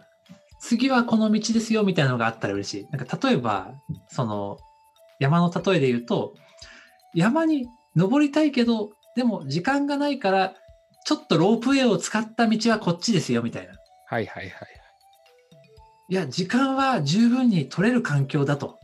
[0.60, 2.88] 次はこの道ですよみたいなのがあったら嬉しい。
[2.92, 3.74] なんか例えば、
[4.08, 4.58] その
[5.20, 6.36] 山の例えで言うと、
[7.14, 10.54] 山に登りたいけど、でも時間がないから、
[11.08, 13.76] ちょっとロープウェイを使った道はこっちですよみたいな。
[14.08, 14.54] はいはいはい。
[16.10, 18.78] いや、時間は十分に取れる環境だと。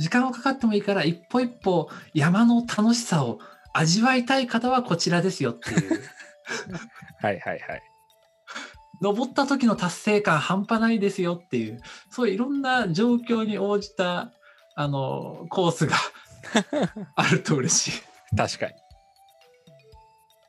[0.00, 3.38] 時間はかかってもいいから、一歩一歩山の楽しさを
[3.72, 6.02] 味わいたい方はこちらですよっていう。
[7.22, 7.82] はいはいはい。
[9.00, 11.80] 登った時の達成感半端ないですよっていう、
[12.10, 14.32] そういういろんな状況に応じた、
[14.74, 15.94] あの、コースが
[17.14, 18.36] あると嬉しい。
[18.36, 18.81] 確かに。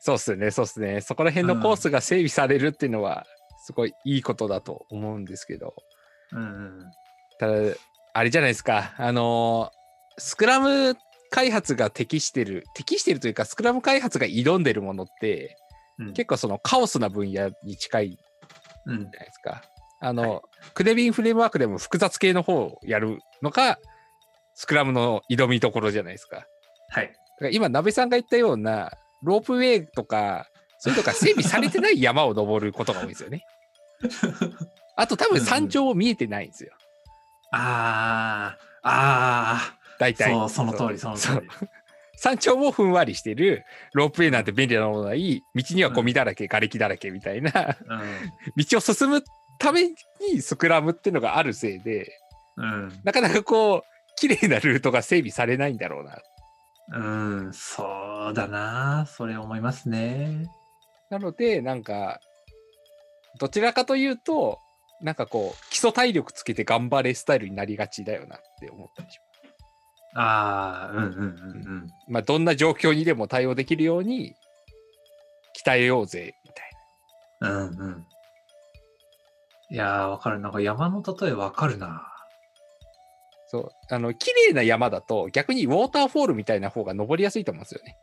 [0.06, 0.99] そうっすね、そうっすね。
[0.99, 3.26] そこら辺のコースが整備されるっていうのは、
[3.64, 5.74] すごいいいことだと思うんですけど、
[6.34, 6.91] うんうん。
[7.39, 7.54] ただ、
[8.12, 9.84] あれじゃないですか、あのー
[10.18, 10.97] スクラム
[11.32, 15.56] 開発が適してる、適してるというか、スクラム開発が挑んでるものって、
[15.97, 18.18] うん結構そのカオスな分野に近いじ
[18.88, 19.64] うんゃないですか。
[20.01, 20.41] あの、
[20.74, 23.80] クデビンフレームワークでも複雑系の方をやるのが、
[24.54, 26.45] スクラムの挑みどころじゃないですか。
[26.89, 27.08] はい。
[27.08, 28.91] だから今、鍋さんが言ったような、
[29.24, 30.47] ロープウェイとか、
[30.78, 33.45] そういうのが整備されてない山を登ることが多いんですよね。
[34.95, 36.74] あと多分山頂も見えてないんですよ。
[37.51, 40.32] ああ、ああ、大体。
[40.32, 41.47] そう、その通り、その通り。
[42.17, 47.51] 山頂もふんわりしてる、ロープウェイなんて便利なものない、道にはゴミだらけ、瓦礫だらけみたいな、
[48.55, 49.24] 道を進む
[49.57, 49.95] ために
[50.41, 52.19] スクラムっていうのがあるせいで、
[52.57, 52.65] うん。
[52.65, 52.99] うん。
[53.03, 53.82] なかなかこう、
[54.15, 56.17] 綺麗なルートが整備されないんだろうな。
[56.91, 56.99] う
[57.47, 57.88] ん、そう
[58.32, 59.05] だな。
[59.07, 60.47] それ思いますね。
[61.09, 62.19] なので、なんか、
[63.39, 64.59] どちらかというと、
[65.01, 69.34] なんかこう、基礎体力つけて頑張れスタイルになりがちだよなって思ったりします。
[70.15, 74.36] ああ、うんうんうんまあ、どんな状況にでも対応できるように、
[75.65, 76.71] 鍛えようぜ、みたい
[77.41, 77.67] うん。
[77.67, 78.07] うんうん。
[79.71, 80.39] いやー、わかる。
[80.39, 81.88] なんか山の例えわかるな。
[81.88, 82.13] な。
[83.47, 83.71] そう。
[83.89, 87.97] あの、綺麗な山だと、逆にウォーターフォールみたいな方が登りやすいと思うんですよね。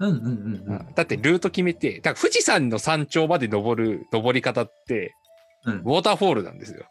[0.00, 0.28] うんうんうん
[0.66, 0.94] うん。
[0.94, 5.14] だってルート決めて、だから富士山の山頂まで登る登り方って、
[5.64, 6.86] うんウォーターフォールなんですよ。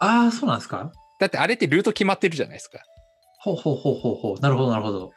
[0.00, 0.90] ああ、そうなんですか？
[1.20, 2.78] だってあれってルート決まってるじゃないですか。
[3.38, 4.40] ほうほうほうほうほう。
[4.40, 5.12] なるほど、なるほど。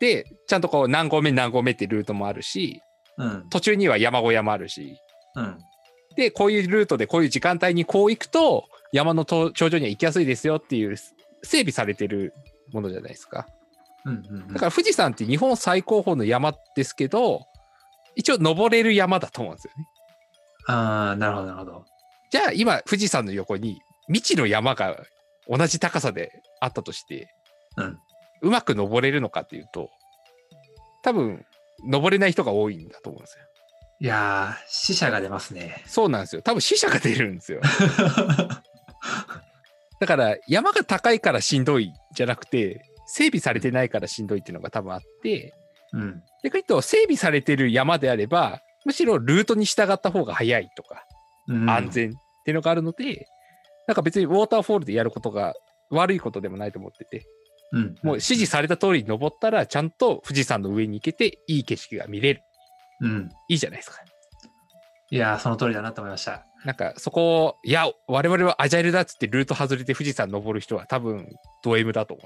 [0.00, 2.80] で、ちゃんとこう何合目何合目ってルートもあるし、
[3.18, 3.48] うん。
[3.50, 4.96] 途中には山小屋もあるし、
[5.36, 5.58] うん。
[6.16, 10.96] で、こういうルートでこういう時間帯にこう行くと、山のと頂上には行きやすいですよっていう
[11.42, 12.32] 整備されてる
[12.72, 13.46] ものじゃないですか。
[14.04, 17.46] うんうんうんだから富士山って日本最高峰の山ですけど、
[18.16, 19.88] 一応登れる山だと思うんですよね。
[20.66, 21.84] ああ、なるほど、なるほど。
[22.30, 25.04] じゃあ今富士山の横に未知の山が
[25.48, 27.34] 同じ高さであったとして、
[27.76, 27.98] うん。
[28.42, 29.90] うまく登れるのかっていうと、
[31.02, 31.44] 多分
[31.86, 33.44] 登れない人が多いんだと思うんですよ。
[34.00, 35.82] いやー、死者が出ますね。
[35.86, 36.42] そうなんですよ。
[36.42, 37.60] 多分死者が出るんですよ。
[40.00, 45.54] だから山が高いからしんどいじゃなくて、整備されてないからしんどいっていうのが多分あって、
[45.92, 46.22] うん。
[46.42, 51.06] 逆に言うと整備されてる山であれば、むしろルートに従った方が早いとか、
[51.48, 51.90] うん安。
[51.90, 52.12] 全っ
[52.44, 53.26] ていうのがあるので、
[53.86, 55.54] なんか別にウォーターフォールでやることが
[55.90, 57.26] 悪いことでもないと思ってて、
[57.72, 57.94] うん。
[58.02, 62.42] もう指示された通りに登ったら、ちゃんと富士山の上に行けて、いい景色が見れる。
[63.00, 63.28] うん。
[63.48, 63.98] いいじゃないですか。
[65.10, 66.46] いやー、その通りだなと思いました。
[66.64, 71.28] なんかそこを、いや、我々はアジャイルだっつってルート外れて富士山登る人は多分
[71.62, 72.22] ド M だと思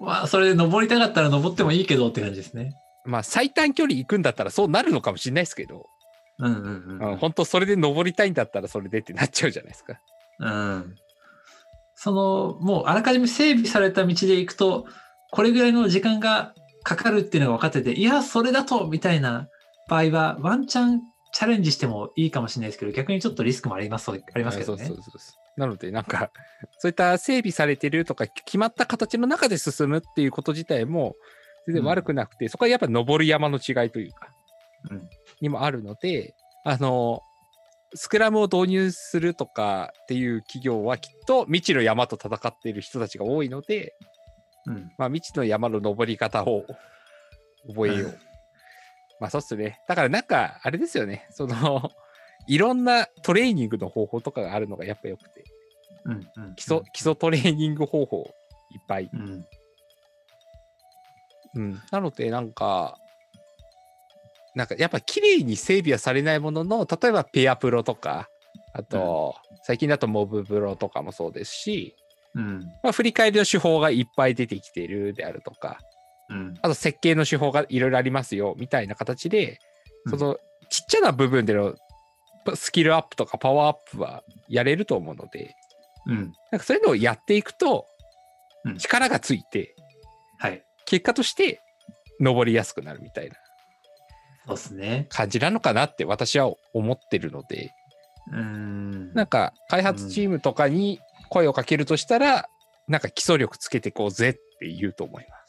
[0.00, 2.74] まあ、それで登りたかったら登ってもいいけどって感じですね。
[3.04, 3.10] う。
[3.10, 5.86] まあ最短距離行くんだったらそうなるのかもしれないですけど、
[6.38, 7.10] うんうんうん。
[7.10, 10.00] うん、本当それで登りたいんだったらそれでってなっちゃうじゃないですか。
[10.40, 10.94] うん。
[11.94, 14.86] その、もうあらかじめ整備された道で行くと、
[15.30, 16.54] これぐらいの時間が
[16.84, 19.48] かかるっていうのが分かってて、いや、それだとみたいな
[19.88, 21.02] 場合は、ワンチャン
[21.32, 24.84] チャレンジしてもいいかもしれないですけど、逆にちょっとリスクもありますありますけどね。
[24.84, 26.30] そうそうそうそうなのでなんか
[26.78, 31.16] そういった整備されてるとか決まった形の中で進むっていうこと自体も
[31.66, 34.28] 全然悪くなくて、そこはやっぱ登る山の違いというか、
[34.90, 35.08] うん
[35.40, 37.22] にもあるのであの
[37.94, 43.94] スクラムを導入するとかっていう企業はきっと未知の山と戦っている人たちが多いので、
[44.66, 44.92] うん。
[44.98, 46.64] まあ、未知の山の登り方を
[47.66, 48.18] 覚えよう。
[49.18, 49.80] うんまあそうっすね。
[49.88, 51.26] だからなんかあれですよね。
[51.30, 51.90] その
[52.46, 55.44] いろんなトレーニングの方法とかがあるのがやっぱ良くて。
[56.04, 56.12] うん。
[56.36, 56.54] うん。
[56.54, 58.30] 基礎、基礎トレーニング方法
[58.70, 59.10] いっぱい。
[59.12, 59.46] うん。
[61.54, 61.82] うん。
[61.90, 62.98] なので、なんか、
[64.54, 68.28] なんかやっぱ綺麗に整備はされないものの、例えばペアプロとか、
[68.72, 71.96] あと、最近だとモブプロとかもそうですし、
[72.34, 72.60] うん。
[72.82, 75.78] まあ、振り返りの手法がいっぱい出てきてるであるとか、
[76.28, 76.54] うん。
[76.62, 79.58] あと設計の手法がいろいろありますよ、みたいな形で、
[80.04, 80.38] うんその
[80.70, 81.74] ちっちゃな部分での
[82.54, 85.54] スキルアップとかパワーアップはやれると思うので、
[86.06, 86.32] うん。
[86.52, 87.86] なんかそういうのをやっていくと
[88.64, 89.74] うん、力がついて、
[90.38, 90.62] はい。
[90.84, 91.60] 結果として
[92.20, 93.36] 登りやすくなるみたいな
[94.46, 95.06] そうですね。
[95.10, 97.72] 感じなのかなって私は思ってるので、
[98.32, 99.12] うーん。
[99.12, 101.00] なんか開発チームとかに
[101.30, 102.48] 声をかけるとしたら、
[102.88, 105.47] なんか基礎力つけてこうぜって言うと思います。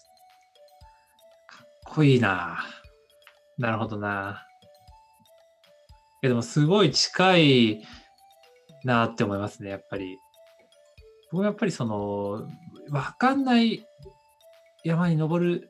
[1.90, 2.66] こいいな。
[3.58, 4.46] なるほどな。
[6.22, 7.84] いやでもすごい近い
[8.84, 10.18] なって思いますね、やっぱり。
[11.32, 12.48] 僕はやっぱりその、
[12.92, 13.86] わかんない
[14.84, 15.70] 山に登る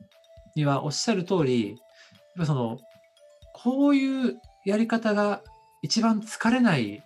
[0.54, 1.78] にはおっしゃる通り、やっ
[2.38, 2.78] ぱその、
[3.52, 5.42] こういうやり方が
[5.82, 7.02] 一番疲れない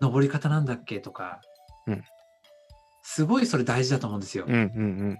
[0.00, 1.40] 登り方なんだっけとか、
[1.86, 2.04] うん
[3.08, 4.44] すごいそれ大事だと思うんですよ。
[4.46, 5.18] うんうん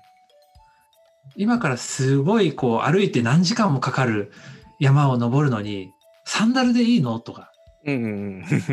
[1.34, 4.32] 今からすごいこう歩いて何時間もかかる
[4.78, 5.92] 山を登るのに、
[6.24, 7.20] サンダルでいいの？
[7.20, 7.52] とか、
[7.84, 7.94] うん。
[7.94, 8.14] うんうんう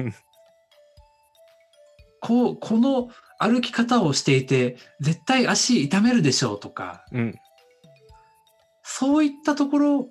[0.08, 0.14] ん。
[2.22, 7.36] こう、この歩き方をしていて、絶対足痛めるでしょうとか、うん
[8.86, 10.10] そういったところ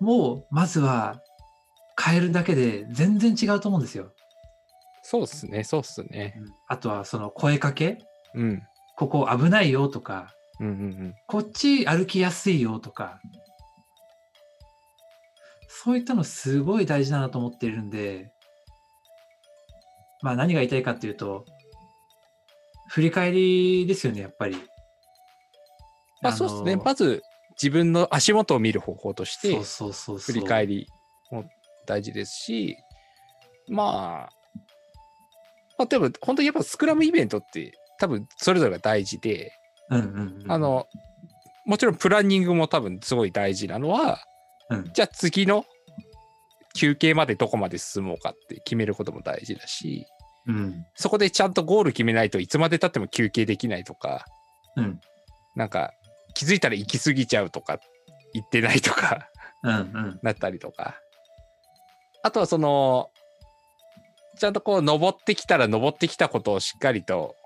[0.00, 1.20] も、まずは
[2.00, 4.12] 変えるだけで全然違うと思うんですよ。
[5.02, 6.40] そうっすね、そうっすね。
[6.68, 7.98] あとはその声かけ、
[8.34, 8.62] うん。
[8.96, 13.20] ここ危ないよとか、うんうんこっち歩きやすいよとか、
[15.68, 18.32] そういったのすごい大事だなと思っているんで、
[20.22, 21.44] まあ何が言いたいかっていうと、
[22.88, 24.56] 振り返りですよね、やっぱり。
[26.22, 26.76] まあそうですね。
[26.76, 27.22] まず
[27.60, 29.60] 自分の足元を見る方法として。
[30.18, 30.86] 振り返り
[31.30, 31.44] も
[31.86, 32.76] 大事ですし、
[33.68, 34.32] まあ、
[35.78, 39.52] まあ、でも本当にやっぱスクラムイベントって多分それぞれが大事で、
[39.90, 40.86] うんうんうん、あ、の、
[41.64, 44.20] もちろんプランニングも多分すごい大事なのは、
[44.70, 45.64] うん、じゃあ次の
[46.74, 50.06] 休憩までどこまで進もうかって決めることも大事だし、
[50.46, 54.26] うん、そこでちゃんとゴール決めないといつまで経っても休憩できないとか、
[54.76, 55.00] うん、
[55.54, 55.92] なんか
[56.34, 57.80] 気づいたら行き過ぎちゃうとか
[58.32, 59.28] 言ってないとか
[59.62, 61.00] うん、うん、なったりとか。
[62.22, 63.10] あとはその、
[64.38, 67.36] ちゃんとこう登ってきたら登ってきたことをしっかりと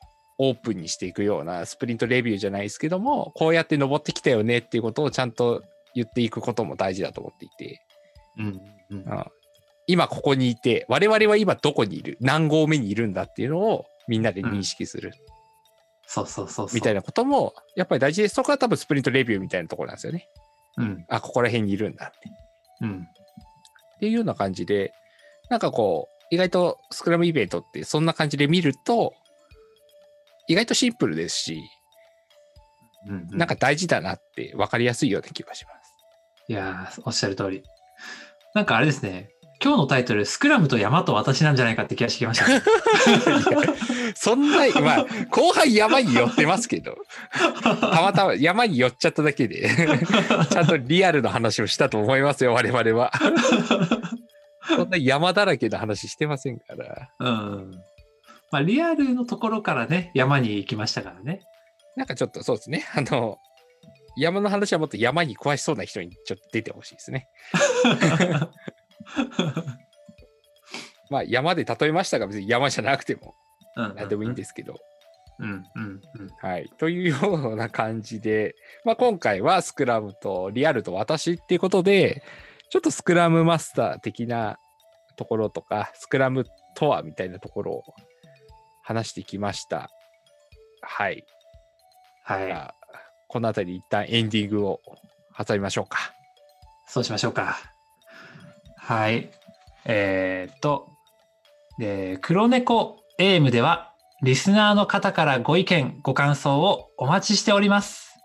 [0.43, 5.63] オープンにしていくようなスプリントレビューじゃないですけども、こうやって登ってきたよねっていうことをちゃんと
[5.95, 7.83] 言っていくことも大事だと思っていて、
[8.39, 8.61] うん、
[8.91, 9.25] うん、うん
[9.87, 15.13] 今ここにいて、我々は今どこにいる、何合目にいるんだっていうのをみんなで認識する
[16.07, 16.75] そうそうそうそう。
[16.75, 18.35] みたいなこともやっぱり大事です。
[18.37, 20.29] そこは多分スプリントレビューみたいなところなんですよね。
[20.77, 22.31] うん、あ、ここら辺にいるんだって。
[22.83, 23.09] うん、
[23.97, 24.93] っていうような感じで、
[25.51, 29.13] なんかこう、意外とスクラムイベントってそんな感じで見ると、
[30.51, 31.63] 意外とシンプルですし、
[33.07, 35.95] うん、なんか大事だなって分かりやすいような気がします。
[36.49, 37.63] いやー、おっしゃる通り。
[38.53, 39.31] なんかあれですね、
[39.63, 42.63] 今日のタイトル、スクラムと山と私なんじゃないかって気がしてきました ね。
[44.17, 46.97] そんな、 まあ、後半山に寄ってますけど、
[47.63, 49.71] たまたま山に寄っちゃっただけで、
[50.51, 53.13] ちゃんとリアルな話をしたと思いますよ、我々は。
[54.67, 57.11] そんな山だらけの話してませんから。
[57.21, 57.83] うん。
[58.51, 61.43] まあ、リアルのところからね、山に行きましたからね。
[61.97, 62.85] なんかちょっとそうですね。
[62.95, 63.39] あの、
[64.17, 67.29] 山の話はもっと山に詳しそうな人にちょっと出てほしいですね。
[71.11, 73.35] まあ山で例えましたが別に山じゃなくても
[73.77, 74.77] うん何でもいいんですけど。
[75.39, 76.29] うんうんうん。
[76.41, 76.69] はい。
[76.79, 77.17] というよ
[77.53, 82.23] うな感じで、まあ今回はスクラムとリアルと私っていうことで、
[82.69, 84.59] ちょっとスクラムマスター的な
[85.17, 86.45] ところとか、スクラム
[86.75, 87.85] とはみたいなところを
[88.91, 89.89] 話してきました。
[90.83, 91.25] はい。
[92.25, 92.75] はい。
[93.29, 94.81] この辺り一旦エンディングを
[95.39, 96.13] 挟みましょうか。
[96.89, 97.57] そうしましょうか。
[98.77, 99.31] はい。
[99.85, 100.89] えーっと、
[101.79, 108.19] で黒猫エイムでは、リスナーの方からご意見、ご感想をお待ちしております。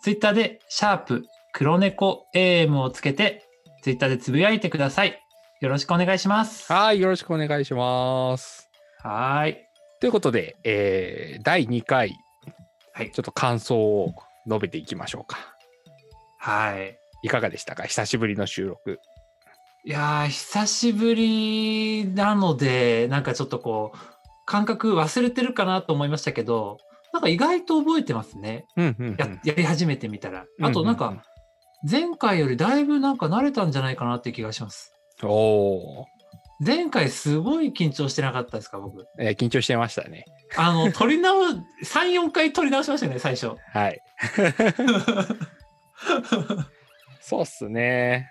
[0.00, 3.44] ツイッターで、シャープ黒猫エイムをつけて、
[3.82, 5.20] ツイッターでつぶやいてください。
[5.60, 6.72] よろしくお願いします。
[6.72, 8.70] はい、よろしくお願いします。
[9.02, 9.71] はーい。
[10.02, 12.16] ということで、えー第2回、
[12.92, 14.12] はいちょっと感想を
[14.48, 15.38] 述べていきましょうか。
[16.40, 16.98] はい。
[17.22, 17.84] いかがでしたか？
[17.84, 18.98] 久しぶりの収録。
[19.84, 23.98] いやー、久しぶりなので、なんかちょっとこう、
[24.44, 26.78] 感覚忘れてるかなと思いましたけど、
[27.12, 28.66] なんか意外と覚えてますね。
[28.76, 30.46] うんうん、ややり始めてみたら。
[30.58, 31.22] うんあとなんかうんうん、
[31.88, 34.92] 前回よりだいぶなんか慣れたんじゃないかなって気がします。
[35.22, 36.06] おお
[36.64, 39.00] 前回すごい緊張してなかったですか、僕。
[39.00, 40.24] ー、えー緊張してましたね。
[40.56, 41.42] あの、撮り直、
[41.84, 43.56] 3、4回撮り直しましたよね、最初。
[43.72, 44.00] はい。
[47.20, 48.30] そうっすね。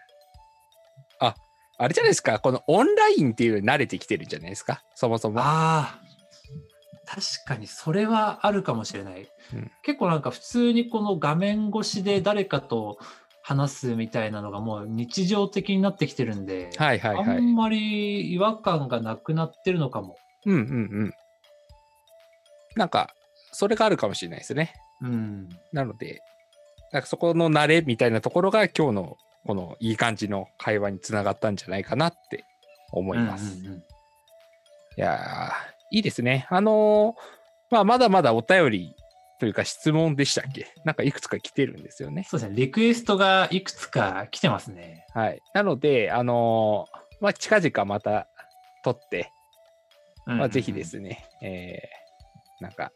[1.19, 1.35] あ、
[1.77, 2.39] あれじゃないですか。
[2.39, 4.83] このオンラインっていうのに慣れてきてるんじゃないですか。
[4.95, 5.39] そもそも。
[5.41, 6.01] ああ、
[7.05, 9.27] 確かにそれはあるかもしれない。
[9.53, 12.99] うん結構なんか普通にこの画面越しで誰かと
[13.51, 17.37] 話すみたいなのがもう日常的になってきてるんで、はいはいはい。
[17.37, 20.17] あんまり違和感がなくなってるのかも。
[20.45, 20.63] うんうんう
[21.05, 21.13] ん。
[22.75, 23.13] なんか、
[23.51, 24.73] それがあるかもしれないですね。
[25.01, 25.49] うん。
[25.73, 26.21] なので、
[26.91, 32.45] なんかそこの慣れみたいなところが今日のこのいい感じの会話につながったんじゃないかなって
[32.91, 33.59] 思います。
[33.59, 33.83] うんうんうん
[34.97, 36.47] いやー、いいですね。
[36.49, 37.41] あのー
[37.71, 38.95] まあ、まだまだお便り
[39.41, 40.67] というか質問でしたっけ？
[40.85, 42.27] なんかいくつか来てるんですよね。
[42.29, 42.55] そうですね。
[42.55, 45.07] リクエストがいくつか来てますね。
[45.15, 45.41] はい。
[45.55, 48.27] なので、あのーまあ、近々また
[48.83, 49.31] 撮って、
[50.27, 50.83] まあ、ぜひで。
[50.83, 52.91] すね、えー、なんか、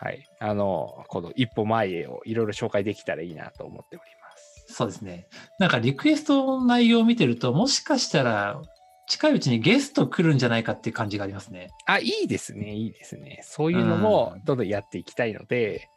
[0.00, 0.26] はい。
[0.40, 4.74] あのーこの一歩前へをいろいろ紹介できたらいいなと思っております。
[4.74, 5.28] そうですね。
[5.60, 8.60] なんかリクエストの内容を見てると、もしかしたら
[9.06, 11.70] 近いうちにゲスト来るんじゃないかっていう感じがありますね。
[11.86, 13.40] あ、いいですね、いいですね。
[13.42, 15.88] そういうのもうんどんどんやっていきたいので、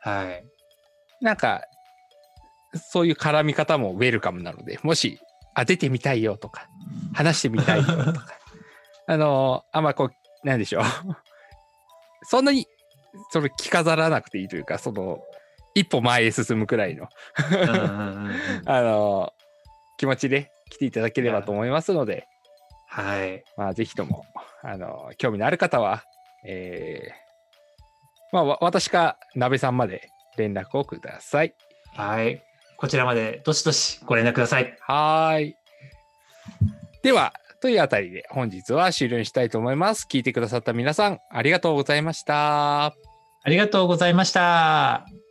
[0.00, 0.44] はい。
[1.20, 1.62] なんか、
[2.74, 5.18] そういう絡み方もウェルカムなので、もし、
[5.54, 6.68] あ、出てみたいよとか、
[7.12, 8.26] 話してみたいよとか、
[9.06, 10.10] あの、あんまこ
[10.44, 10.84] う、なんでしょう。
[12.24, 12.66] そんなに、
[13.30, 15.20] それ着飾らなくていいというか、その、
[15.74, 17.08] 一歩前へ進むくらいの、
[17.50, 18.32] うんうんうんうん
[18.66, 19.32] あの、
[19.98, 22.26] 気持ちで来ていただければと思いますので、
[22.92, 23.42] はい。
[23.56, 24.26] まあ、ぜひとも、
[24.62, 26.04] あの、興味のある方は、
[26.44, 27.22] えー
[28.32, 31.54] まあ、わ私か鍋さんまで連絡をください。
[31.94, 32.42] はい。
[32.76, 34.76] こちらまでどしどしご連絡ください。
[34.80, 35.56] はーい。
[37.02, 40.06] では、というあたりで本日は終了にしたいと思います。
[40.10, 42.86] 聞いてくださった皆さん、ありがとうございました。
[42.86, 42.94] あ
[43.46, 45.21] りがとうございました。